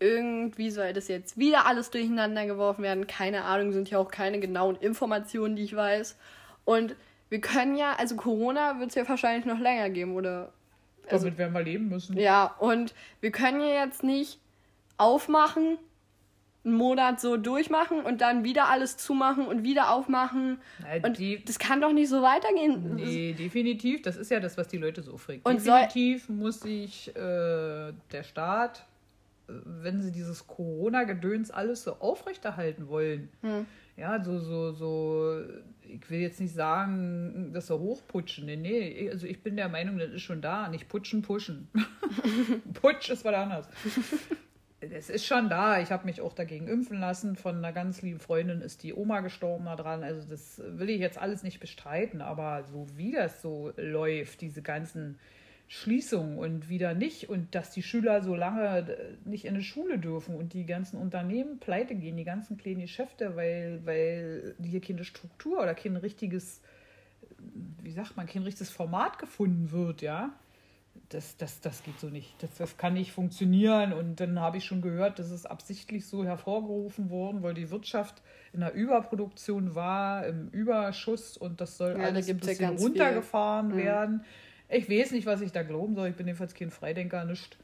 irgendwie 0.00 0.70
soll 0.70 0.92
das 0.92 1.08
jetzt 1.08 1.38
wieder 1.38 1.66
alles 1.66 1.90
durcheinander 1.90 2.46
geworfen 2.46 2.82
werden. 2.82 3.06
Keine 3.06 3.44
Ahnung, 3.44 3.72
sind 3.72 3.90
ja 3.90 3.98
auch 3.98 4.10
keine 4.10 4.38
genauen 4.40 4.76
Informationen, 4.76 5.56
die 5.56 5.62
ich 5.64 5.74
weiß. 5.76 6.16
Und 6.64 6.96
wir 7.30 7.40
können 7.40 7.76
ja, 7.76 7.94
also 7.98 8.16
Corona 8.16 8.78
wird 8.80 8.90
es 8.90 8.94
ja 8.96 9.08
wahrscheinlich 9.08 9.44
noch 9.46 9.58
länger 9.58 9.90
geben, 9.90 10.14
oder? 10.14 10.52
Also, 11.10 11.26
Damit 11.26 11.38
werden 11.38 11.52
wir 11.54 11.62
leben 11.62 11.88
müssen. 11.88 12.18
ja, 12.18 12.54
und 12.58 12.94
wir 13.20 13.30
können 13.30 13.60
ja 13.60 13.84
jetzt 13.84 14.02
nicht 14.02 14.38
aufmachen, 14.96 15.78
einen 16.64 16.74
Monat 16.76 17.20
so 17.20 17.36
durchmachen 17.36 18.00
und 18.00 18.22
dann 18.22 18.42
wieder 18.42 18.70
alles 18.70 18.96
zumachen 18.96 19.46
und 19.46 19.64
wieder 19.64 19.90
aufmachen. 19.92 20.58
Na, 20.80 21.06
Und 21.06 21.18
die- 21.18 21.44
das 21.44 21.58
kann 21.58 21.82
doch 21.82 21.92
nicht 21.92 22.08
so 22.08 22.22
weitergehen. 22.22 22.94
Nee, 22.94 23.34
definitiv. 23.34 24.00
Das 24.00 24.16
ist 24.16 24.30
ja 24.30 24.40
das, 24.40 24.56
was 24.56 24.68
die 24.68 24.78
Leute 24.78 25.02
so 25.02 25.12
aufregt. 25.12 25.46
Und 25.46 25.60
soll- 25.60 25.82
definitiv 25.82 26.28
muss 26.30 26.60
sich 26.60 27.08
äh, 27.14 27.92
der 28.12 28.22
Staat, 28.22 28.86
wenn 29.46 30.00
sie 30.02 30.12
dieses 30.12 30.46
Corona-Gedöns 30.46 31.50
alles 31.50 31.84
so 31.84 31.94
aufrechterhalten 32.00 32.88
wollen, 32.88 33.28
Hm. 33.42 33.66
ja, 33.96 34.22
so, 34.22 34.38
so, 34.38 34.72
so, 34.72 35.42
ich 35.82 36.08
will 36.10 36.20
jetzt 36.20 36.40
nicht 36.40 36.54
sagen, 36.54 37.50
dass 37.52 37.66
sie 37.68 37.78
hochputschen. 37.78 38.46
Nee, 38.46 38.56
nee, 38.56 39.10
also 39.10 39.26
ich 39.26 39.42
bin 39.42 39.56
der 39.56 39.68
Meinung, 39.68 39.98
das 39.98 40.10
ist 40.12 40.22
schon 40.22 40.40
da. 40.40 40.68
Nicht 40.68 40.88
putschen, 40.88 41.22
pushen. 41.22 41.68
Putsch 42.74 43.10
ist 43.10 43.24
was 43.24 43.34
anderes. 43.34 43.68
Es 44.80 45.08
ist 45.08 45.24
schon 45.24 45.48
da. 45.48 45.80
Ich 45.80 45.90
habe 45.92 46.04
mich 46.04 46.20
auch 46.20 46.32
dagegen 46.34 46.66
impfen 46.68 47.00
lassen. 47.00 47.36
Von 47.36 47.56
einer 47.56 47.72
ganz 47.72 48.02
lieben 48.02 48.20
Freundin 48.20 48.60
ist 48.60 48.82
die 48.82 48.92
Oma 48.94 49.20
gestorben 49.20 49.64
daran. 49.64 50.02
Also 50.02 50.28
das 50.28 50.60
will 50.66 50.90
ich 50.90 51.00
jetzt 51.00 51.16
alles 51.18 51.42
nicht 51.42 51.60
bestreiten. 51.60 52.20
Aber 52.20 52.64
so 52.64 52.86
wie 52.96 53.12
das 53.12 53.40
so 53.40 53.72
läuft, 53.76 54.40
diese 54.42 54.60
ganzen 54.62 55.18
Schließungen 55.74 56.38
und 56.38 56.68
wieder 56.68 56.94
nicht 56.94 57.28
und 57.28 57.54
dass 57.54 57.70
die 57.70 57.82
Schüler 57.82 58.22
so 58.22 58.34
lange 58.34 58.78
äh, 58.78 59.16
nicht 59.24 59.44
in 59.44 59.54
die 59.56 59.62
Schule 59.64 59.98
dürfen 59.98 60.36
und 60.36 60.52
die 60.52 60.66
ganzen 60.66 60.98
Unternehmen 60.98 61.58
pleite 61.58 61.94
gehen, 61.94 62.16
die 62.16 62.24
ganzen 62.24 62.56
kleinen 62.56 62.80
Geschäfte, 62.80 63.34
weil, 63.36 63.80
weil 63.84 64.54
hier 64.62 64.80
keine 64.80 65.04
Struktur 65.04 65.60
oder 65.60 65.74
kein 65.74 65.96
richtiges, 65.96 66.60
wie 67.82 67.92
sagt 67.92 68.16
man, 68.16 68.26
kein 68.26 68.42
richtiges 68.44 68.70
Format 68.70 69.18
gefunden 69.18 69.72
wird, 69.72 70.00
ja 70.00 70.32
das, 71.08 71.36
das, 71.36 71.60
das 71.60 71.82
geht 71.82 71.98
so 72.00 72.08
nicht. 72.08 72.34
Das, 72.42 72.54
das 72.56 72.76
kann 72.76 72.94
nicht 72.94 73.12
funktionieren. 73.12 73.92
Und 73.92 74.20
dann 74.20 74.40
habe 74.40 74.58
ich 74.58 74.64
schon 74.64 74.80
gehört, 74.82 75.18
das 75.18 75.30
ist 75.30 75.46
absichtlich 75.46 76.06
so 76.06 76.24
hervorgerufen 76.24 77.10
worden, 77.10 77.42
weil 77.42 77.54
die 77.54 77.70
Wirtschaft 77.70 78.22
in 78.52 78.60
der 78.60 78.74
Überproduktion 78.74 79.74
war, 79.74 80.26
im 80.26 80.48
Überschuss 80.50 81.36
und 81.36 81.60
das 81.60 81.76
soll 81.76 81.92
Ja, 81.92 81.98
da 81.98 82.04
alles 82.04 82.28
ein 82.28 82.38
gibt's 82.38 82.46
ja 82.46 82.52
bisschen 82.52 82.68
ganz 82.70 82.80
viel. 82.82 82.88
runtergefahren 82.88 83.68
Mhm. 83.68 84.20
Ich 84.68 84.88
weiß 84.88 85.12
nicht, 85.12 85.26
was 85.26 85.40
ich 85.40 85.52
da 85.52 85.62
glauben 85.62 85.94
soll. 85.94 86.08
Ich 86.08 86.16
bin 86.16 86.26
jedenfalls 86.26 86.54
kein 86.54 86.70
Freidenker, 86.70 87.24
nicht. 87.24 87.56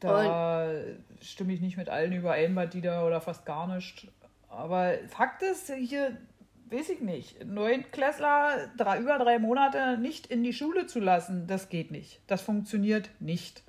Da 0.00 0.70
stimme 1.22 1.52
ich 1.52 1.60
nicht 1.60 1.76
mit 1.76 1.88
allen 1.88 2.12
überein, 2.12 2.54
bei 2.54 2.66
die 2.66 2.82
da 2.82 3.06
oder 3.06 3.20
fast 3.20 3.46
gar 3.46 3.74
nicht. 3.74 4.08
Aber 4.48 4.94
Fakt 5.08 5.42
ist, 5.42 5.72
hier 5.72 6.16
weiß 6.70 6.90
ich 6.90 7.00
nicht, 7.00 7.44
Neunklässler 7.44 8.70
drei, 8.76 8.98
über 8.98 9.18
drei 9.18 9.38
Monate 9.38 9.98
nicht 9.98 10.26
in 10.26 10.42
die 10.42 10.52
Schule 10.52 10.86
zu 10.86 11.00
lassen, 11.00 11.46
das 11.46 11.68
geht 11.68 11.90
nicht. 11.90 12.20
Das 12.26 12.42
funktioniert 12.42 13.10
nicht. 13.20 13.62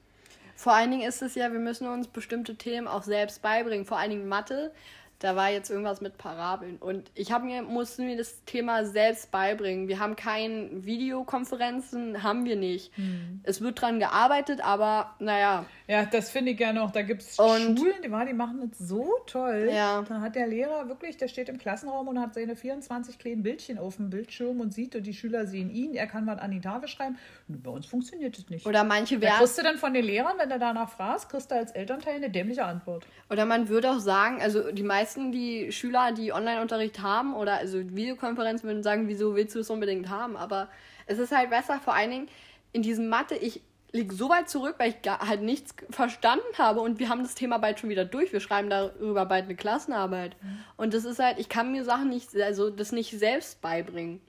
Vor 0.55 0.73
allen 0.73 0.89
Dingen 0.89 1.07
ist 1.07 1.21
es 1.21 1.35
ja, 1.35 1.51
wir 1.51 1.59
müssen 1.59 1.87
uns 1.87 2.07
bestimmte 2.07 2.55
Themen 2.55 2.87
auch 2.87 3.03
selbst 3.03 3.43
beibringen. 3.43 3.85
Vor 3.85 3.99
allen 3.99 4.09
Dingen 4.09 4.27
Mathe. 4.27 4.71
Da 5.19 5.35
war 5.35 5.49
jetzt 5.49 5.69
irgendwas 5.71 5.99
mit 5.99 6.17
Parabeln. 6.17 6.77
Und 6.77 7.09
ich 7.15 7.31
habe 7.31 7.45
mir, 7.45 7.63
musste 7.63 8.03
mir 8.03 8.17
das 8.17 8.43
Thema 8.45 8.85
selbst 8.85 9.31
beibringen. 9.31 9.87
Wir 9.87 9.99
haben 9.99 10.15
keine 10.15 10.69
Videokonferenzen, 10.85 12.23
haben 12.23 12.45
wir 12.45 12.55
nicht. 12.55 12.91
Es 13.43 13.61
wird 13.61 13.81
dran 13.81 13.99
gearbeitet, 13.99 14.61
aber 14.63 15.15
naja. 15.19 15.65
Ja, 15.87 16.05
das 16.05 16.29
finde 16.29 16.51
ich 16.51 16.59
ja 16.59 16.73
noch. 16.73 16.91
Da 16.91 17.01
gibt 17.01 17.21
es 17.21 17.35
Schulen, 17.35 17.75
die, 17.75 17.91
die 18.01 18.33
machen 18.33 18.69
das 18.69 18.77
so 18.87 19.09
toll. 19.25 19.69
Ja. 19.73 20.03
Da 20.07 20.21
hat 20.21 20.35
der 20.35 20.47
Lehrer 20.47 20.87
wirklich, 20.87 21.17
der 21.17 21.27
steht 21.27 21.49
im 21.49 21.57
Klassenraum 21.57 22.07
und 22.07 22.19
hat 22.19 22.33
seine 22.33 22.55
24 22.55 23.17
kleinen 23.17 23.41
Bildchen 23.41 23.77
auf 23.77 23.95
dem 23.95 24.09
Bildschirm 24.09 24.59
und 24.59 24.73
sieht, 24.73 24.95
und 24.95 25.03
die 25.03 25.13
Schüler 25.13 25.47
sehen 25.47 25.69
ihn. 25.71 25.95
Er 25.95 26.07
kann 26.07 26.27
was 26.27 26.39
an 26.39 26.51
die 26.51 26.61
Tafel 26.61 26.87
schreiben. 26.87 27.17
Bei 27.47 27.71
uns 27.71 27.85
funktioniert 27.85 28.37
das 28.37 28.49
nicht. 28.49 28.65
Oder 28.65 28.83
manche 28.83 29.15
Da 29.15 29.21
werden. 29.21 29.37
kriegst 29.37 29.57
du 29.57 29.63
dann 29.63 29.77
von 29.77 29.93
den 29.93 30.05
Lehrern, 30.05 30.33
wenn 30.37 30.49
du 30.49 30.59
danach 30.59 30.89
fragst, 30.89 31.29
kriegst 31.29 31.49
du 31.51 31.55
als 31.55 31.71
Elternteil 31.71 32.15
eine 32.15 32.29
dämliche 32.29 32.65
Antwort. 32.65 33.05
Oder 33.29 33.45
man 33.45 33.69
würde 33.69 33.91
auch 33.91 33.99
sagen, 33.99 34.41
also 34.41 34.71
die 34.71 34.83
meisten, 34.83 35.06
die 35.15 35.71
Schüler, 35.71 36.11
die 36.11 36.33
Online-Unterricht 36.33 37.01
haben 37.01 37.35
oder 37.35 37.55
also 37.57 37.79
Videokonferenzen 37.79 38.67
würden 38.67 38.83
sagen, 38.83 39.07
wieso 39.07 39.35
willst 39.35 39.55
du 39.55 39.59
es 39.59 39.69
unbedingt 39.69 40.09
haben? 40.09 40.35
Aber 40.35 40.69
es 41.05 41.19
ist 41.19 41.31
halt 41.31 41.49
besser, 41.49 41.79
vor 41.79 41.93
allen 41.93 42.11
Dingen 42.11 42.27
in 42.73 42.81
diesem 42.81 43.07
Mathe, 43.07 43.35
ich 43.35 43.61
liege 43.91 44.13
so 44.13 44.29
weit 44.29 44.49
zurück, 44.49 44.75
weil 44.77 44.89
ich 44.89 45.01
gar, 45.01 45.27
halt 45.27 45.41
nichts 45.41 45.73
verstanden 45.89 46.57
habe 46.57 46.81
und 46.81 46.99
wir 46.99 47.09
haben 47.09 47.23
das 47.23 47.35
Thema 47.35 47.57
bald 47.57 47.79
schon 47.79 47.89
wieder 47.89 48.05
durch. 48.05 48.33
Wir 48.33 48.39
schreiben 48.39 48.69
darüber 48.69 49.25
bald 49.25 49.45
eine 49.45 49.55
Klassenarbeit. 49.55 50.35
Und 50.75 50.93
das 50.93 51.05
ist 51.05 51.19
halt, 51.19 51.39
ich 51.39 51.49
kann 51.49 51.71
mir 51.71 51.83
Sachen 51.85 52.09
nicht, 52.09 52.35
also 52.35 52.69
das 52.69 52.91
nicht 52.91 53.17
selbst 53.17 53.61
beibringen. 53.61 54.21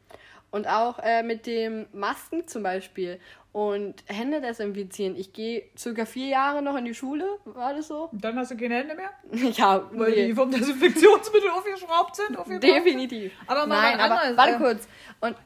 Und 0.51 0.67
auch 0.67 0.99
äh, 1.01 1.23
mit 1.23 1.47
dem 1.47 1.87
Masken 1.93 2.47
zum 2.47 2.63
Beispiel. 2.63 3.21
Und 3.53 4.05
Hände 4.07 4.41
desinfizieren. 4.41 5.17
Ich 5.17 5.33
gehe 5.33 5.65
circa 5.77 6.07
vier 6.07 6.29
Jahre 6.29 6.63
noch 6.63 6.77
in 6.77 6.85
die 6.85 6.95
Schule. 6.95 7.27
War 7.45 7.75
das 7.75 7.89
so? 7.89 8.05
Und 8.13 8.25
dann 8.25 8.37
hast 8.39 8.51
du 8.51 8.57
keine 8.57 8.77
Hände 8.77 8.95
mehr? 8.95 9.11
ja, 9.53 9.89
Weil 9.93 10.11
nee. 10.11 10.27
die 10.29 10.35
vom 10.35 10.51
Desinfektionsmittel 10.51 11.51
aufgeschraubt 11.51 12.17
sind? 12.17 12.39
aufgebraucht 12.39 12.63
sind? 12.63 12.65
definitiv. 12.65 13.33
Aber 13.47 13.67
mal 13.67 13.97
Nein, 13.97 14.01
aber 14.01 14.37
warte 14.37 14.55
äh, 14.55 14.59
kurz. 14.59 14.89
Und, 15.21 15.37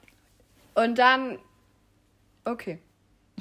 und 0.75 0.99
dann. 0.99 1.39
Okay. 2.45 2.81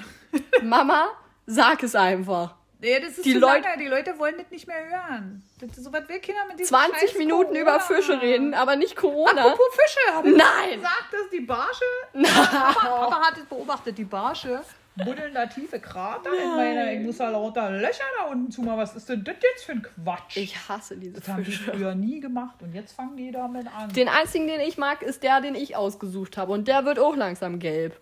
Mama, 0.63 1.08
sag 1.45 1.84
es 1.84 1.95
einfach. 1.95 2.56
Nee, 2.82 3.00
das 3.00 3.12
ist 3.17 3.26
Die 3.26 3.34
zu 3.34 3.39
Leute- 3.39 3.62
lange. 3.67 3.78
Die 3.78 3.88
Leute 3.88 4.17
wollen 4.20 4.36
das 4.38 4.50
nicht 4.50 4.67
mehr 4.67 4.84
hören. 4.89 5.44
Das 5.60 5.76
so 5.76 5.94
was 5.94 6.10
will 6.10 6.20
Kinder 6.20 6.41
mit 6.48 6.60
diesem 6.60 6.76
20 6.76 7.10
scheiß 7.12 7.17
Minuten 7.20 7.54
Corona. 7.54 7.60
über 7.62 7.80
Fische 7.80 8.20
reden, 8.22 8.54
aber 8.56 8.76
nicht 8.76 8.96
Corona. 8.96 9.41
Apropos 9.44 9.65
Fische, 9.76 10.15
habe 10.15 10.30
ich 10.30 10.36
Nein. 10.38 10.76
gesagt, 10.78 11.08
dass 11.13 11.30
die 11.32 11.41
Barsche. 11.41 11.86
Papa, 12.34 12.74
Papa 13.06 13.22
hat 13.28 13.38
es 13.38 13.46
beobachtet, 13.46 13.98
die 13.98 14.04
Barsche 14.06 14.62
buddeln 14.98 15.34
da 15.34 15.46
tiefe 15.46 15.80
Krater 15.80 16.32
in 16.34 16.50
meine. 16.56 16.94
Ich 16.96 17.00
muss 17.06 17.17
da 17.17 17.30
lauter 17.30 17.70
Löcher 17.70 18.04
da 18.17 18.26
unten 18.26 18.52
zu 18.52 18.62
machen. 18.62 18.78
Was 18.80 18.96
ist 18.96 19.08
denn 19.08 19.24
das 19.24 19.36
jetzt 19.41 19.63
für 19.65 19.72
ein 19.74 19.84
Quatsch? 19.84 20.36
Ich 20.38 20.67
hasse 20.67 20.98
diese 20.98 21.20
das 21.20 21.28
haben 21.30 21.44
die 21.44 21.52
Fische. 21.52 21.72
früher 21.72 21.96
nie 21.96 22.20
gemacht 22.20 22.56
und 22.62 22.74
jetzt 22.74 22.94
fangen 22.94 23.15
die 23.15 23.32
damit 23.32 23.67
an. 23.67 23.94
Den 23.94 24.10
einzigen, 24.10 24.48
den 24.48 24.60
ich 24.60 24.78
mag, 24.78 25.02
ist 25.04 25.24
der, 25.24 25.39
den 25.39 25.56
ich 25.56 25.76
ausgesucht 25.76 26.36
habe. 26.38 26.52
Und 26.52 26.67
der 26.67 26.84
wird 26.86 27.00
auch 27.00 27.15
langsam 27.15 27.60
gelb. 27.60 27.96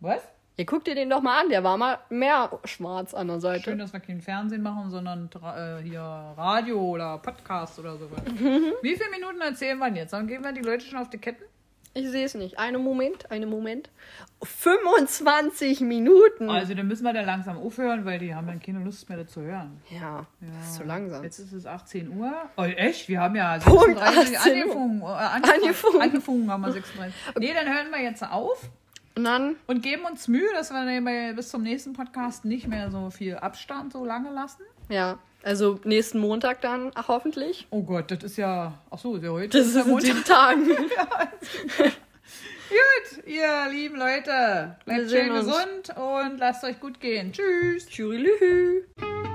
Was? 0.00 0.22
Ihr 0.58 0.66
guckt 0.66 0.86
dir 0.86 0.94
den 0.94 1.08
doch 1.08 1.22
mal 1.22 1.40
an, 1.40 1.48
der 1.48 1.64
war 1.64 1.78
mal 1.78 1.98
mehr 2.10 2.50
schwarz 2.64 3.14
an 3.14 3.28
der 3.28 3.40
Seite. 3.40 3.64
Schön, 3.64 3.78
dass 3.78 3.92
wir 3.94 4.00
kein 4.00 4.20
Fernsehen 4.20 4.62
machen, 4.62 4.90
sondern 4.90 5.30
äh, 5.34 5.82
hier 5.82 6.00
Radio 6.00 6.78
oder 6.78 7.16
Podcast 7.18 7.78
oder 7.78 7.96
sowas. 7.96 8.20
Wie 8.82 8.94
viele 8.96 9.10
Minuten 9.10 9.40
erzählen 9.40 9.78
wir 9.78 9.86
denn 9.86 9.96
jetzt? 9.96 10.12
Dann 10.12 10.26
gehen 10.26 10.44
wir 10.44 10.52
die 10.52 10.60
Leute 10.60 10.84
schon 10.84 10.98
auf 10.98 11.08
die 11.08 11.16
Ketten? 11.16 11.42
Ich 11.94 12.08
sehe 12.08 12.24
es 12.24 12.34
nicht. 12.34 12.58
Einen 12.58 12.82
Moment, 12.82 13.30
einen 13.30 13.48
Moment. 13.48 13.90
25 14.42 15.80
Minuten. 15.80 16.48
Also, 16.48 16.74
dann 16.74 16.86
müssen 16.88 17.04
wir 17.04 17.12
da 17.12 17.22
langsam 17.22 17.58
aufhören, 17.58 18.04
weil 18.04 18.18
die 18.18 18.34
haben 18.34 18.46
dann 18.46 18.60
keine 18.60 18.80
Lust 18.80 19.08
mehr, 19.08 19.18
das 19.18 19.30
zu 19.32 19.42
hören. 19.42 19.80
ja, 19.90 20.26
das 20.40 20.68
ist 20.68 20.74
zu 20.76 20.84
langsam. 20.84 21.22
Jetzt 21.22 21.38
ist 21.38 21.52
es 21.52 21.66
18 21.66 22.16
Uhr. 22.16 22.32
Oh, 22.56 22.62
echt? 22.64 23.08
Wir 23.08 23.20
haben 23.20 23.36
ja 23.36 23.58
Punkt 23.58 23.98
36 23.98 24.38
18 24.38 24.52
Uhr. 24.56 24.64
angefangen. 24.64 25.00
Äh, 25.00 25.04
angefangen. 25.04 25.54
Angefangen. 25.54 26.02
angefangen 26.02 26.50
haben 26.50 26.60
wir 26.62 26.72
36. 26.72 27.14
Nee, 27.38 27.52
dann 27.54 27.66
hören 27.66 27.90
wir 27.90 28.02
jetzt 28.02 28.22
auf 28.22 28.70
Und 29.14 29.24
dann, 29.24 29.56
und 29.66 29.82
geben 29.82 30.04
uns 30.04 30.28
Mühe, 30.28 30.48
dass 30.54 30.70
wir 30.72 31.32
bis 31.34 31.48
zum 31.50 31.62
nächsten 31.62 31.92
Podcast 31.92 32.44
nicht 32.44 32.66
mehr 32.66 32.90
so 32.90 33.10
viel 33.10 33.36
Abstand 33.36 33.92
so 33.92 34.04
lange 34.04 34.30
lassen. 34.30 34.62
ja, 34.88 35.18
also 35.44 35.80
nächsten 35.84 36.20
Montag 36.20 36.60
dann, 36.60 36.92
ach, 36.94 37.08
hoffentlich. 37.08 37.66
Oh 37.70 37.82
Gott, 37.82 38.10
das 38.12 38.22
ist 38.22 38.36
ja. 38.36 38.78
Ach 38.90 38.98
so, 38.98 39.16
ja 39.16 39.30
heute. 39.30 39.58
Das 39.58 39.66
ist 39.66 39.74
in 39.76 39.88
Montag. 39.88 40.06
sieben 40.06 40.24
Tagen. 40.24 40.66
Gut, 42.72 43.26
ihr 43.26 43.68
lieben 43.70 43.96
Leute. 43.96 44.76
Bleibt 44.86 45.10
schön 45.10 45.30
uns. 45.30 45.46
gesund 45.46 45.96
und 45.96 46.38
lasst 46.38 46.64
euch 46.64 46.80
gut 46.80 47.00
gehen. 47.00 47.32
Tschüss. 47.32 47.86
Tschüss. 47.86 49.31